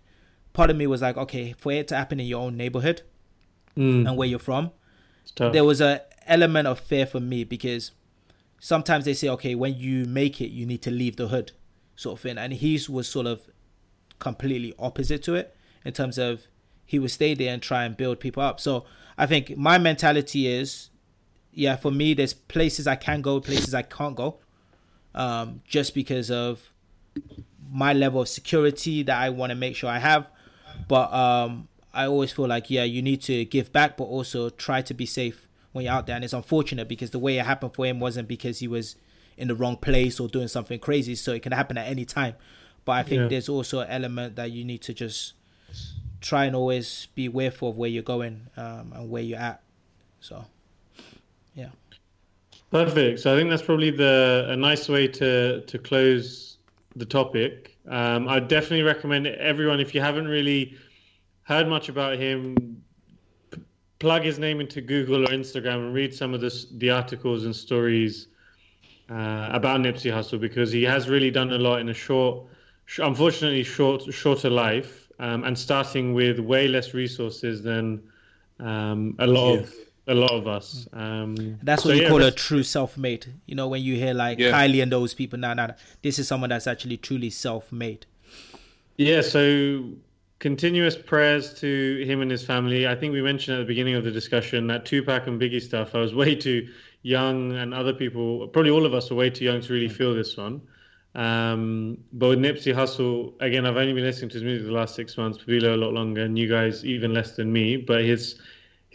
[0.57, 3.03] part of me was like, okay, for it to happen in your own neighborhood
[3.77, 4.09] mm.
[4.09, 4.71] and where you're from,
[5.53, 7.93] there was a element of fear for me because
[8.59, 11.53] sometimes they say, okay, when you make it, you need to leave the hood,
[11.95, 13.43] sort of thing, and his was sort of
[14.19, 15.55] completely opposite to it
[15.85, 16.47] in terms of
[16.87, 18.59] he would stay there and try and build people up.
[18.59, 18.87] So
[19.19, 20.89] I think my mentality is
[21.53, 24.39] yeah, for me, there's places I can go, places I can't go,
[25.15, 26.71] um, just because of
[27.71, 30.29] my level of security that I want to make sure I have.
[30.89, 34.83] But um, I always feel like, yeah, you need to give back, but also try
[34.83, 37.75] to be safe when you're out there, and it's unfortunate because the way it happened
[37.75, 38.97] for him wasn't because he was
[39.37, 41.15] in the wrong place or doing something crazy.
[41.15, 42.35] So it can happen at any time.
[42.85, 43.29] But I think Yeah.
[43.29, 45.35] there's also an element that you need to just
[46.21, 49.61] try and always be aware of where you're going um, and where you're at.
[50.21, 50.47] So,
[51.55, 51.71] yeah.
[52.71, 53.21] Perfect.
[53.21, 56.56] So I think that's probably the a nice way to to close
[56.97, 57.77] the topic.
[57.89, 60.75] Um, I definitely recommend everyone if you haven't really
[61.43, 62.83] heard much about him,
[63.51, 63.61] p-
[63.99, 67.55] plug his name into Google or Instagram and read some of the the articles and
[67.55, 68.29] stories
[69.11, 72.47] uh, about Nipsey Hussle because he has really done a lot in a short,
[72.87, 78.03] sh- unfortunately short shorter life, um, and starting with way less resources than
[78.59, 79.75] um, a lot of
[80.09, 80.87] a lot of us.
[80.93, 83.27] Um, That's so what you yeah, call a true self-made.
[83.47, 84.53] You know, when you hear like Yeah.
[84.53, 85.75] Kylie and those people, nah, nah, nah.
[86.03, 88.07] this is someone that's actually truly self-made.
[88.97, 89.91] Yeah, so
[90.39, 92.87] continuous prayers to him and his family.
[92.87, 95.95] I think we mentioned at the beginning of the discussion that Tupac and Biggie stuff.
[95.95, 96.69] I was way too
[97.03, 100.15] young, and other people, probably all of us, are way too young to really feel
[100.15, 100.61] this one.
[101.15, 104.95] Um, but with Nipsey Hussle, again, I've only been listening to his music the last
[104.95, 105.39] six months.
[105.39, 107.77] Pabilo a lot longer, and you guys even less than me.
[107.77, 108.39] But his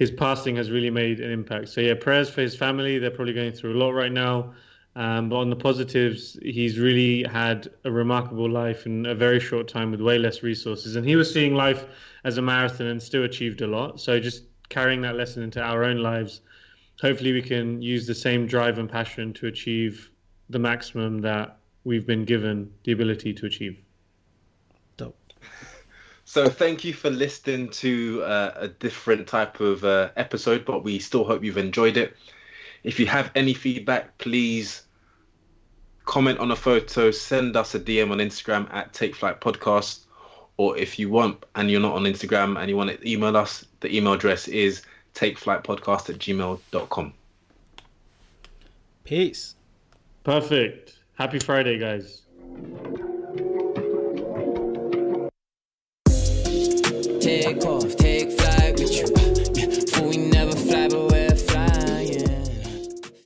[0.02, 1.70] his passing has really made an impact.
[1.70, 2.97] So yeah, prayers for his family.
[2.97, 4.52] They're probably going through a lot right now.
[4.95, 9.68] Um, but on the positives, he's really had a remarkable life in a very short
[9.68, 10.95] time with way less resources.
[10.95, 11.86] And he was seeing life
[12.24, 14.02] as a marathon and still achieved a lot.
[14.02, 16.41] So just carrying that lesson into our own lives,
[16.99, 20.10] hopefully we can use the same drive and passion to achieve
[20.49, 23.78] the maximum that we've been given the ability to achieve.
[26.34, 26.45] Dope.
[26.45, 30.99] So thank you for listening to uh, a different type of uh, episode, but we
[30.99, 32.15] still hope you've enjoyed it.
[32.84, 34.84] If you have any feedback, please
[36.05, 40.05] comment on a photo, send us a DM on Instagram at Take Flight Podcast,
[40.57, 43.65] or if you want and you're not on Instagram and you want to email us,
[43.82, 47.13] the email address is takeflightpodcast at gmail.com.
[49.03, 49.55] Peace.
[50.23, 50.97] Perfect.
[51.15, 52.21] Happy Friday, guys.
[57.39, 58.01] Take off,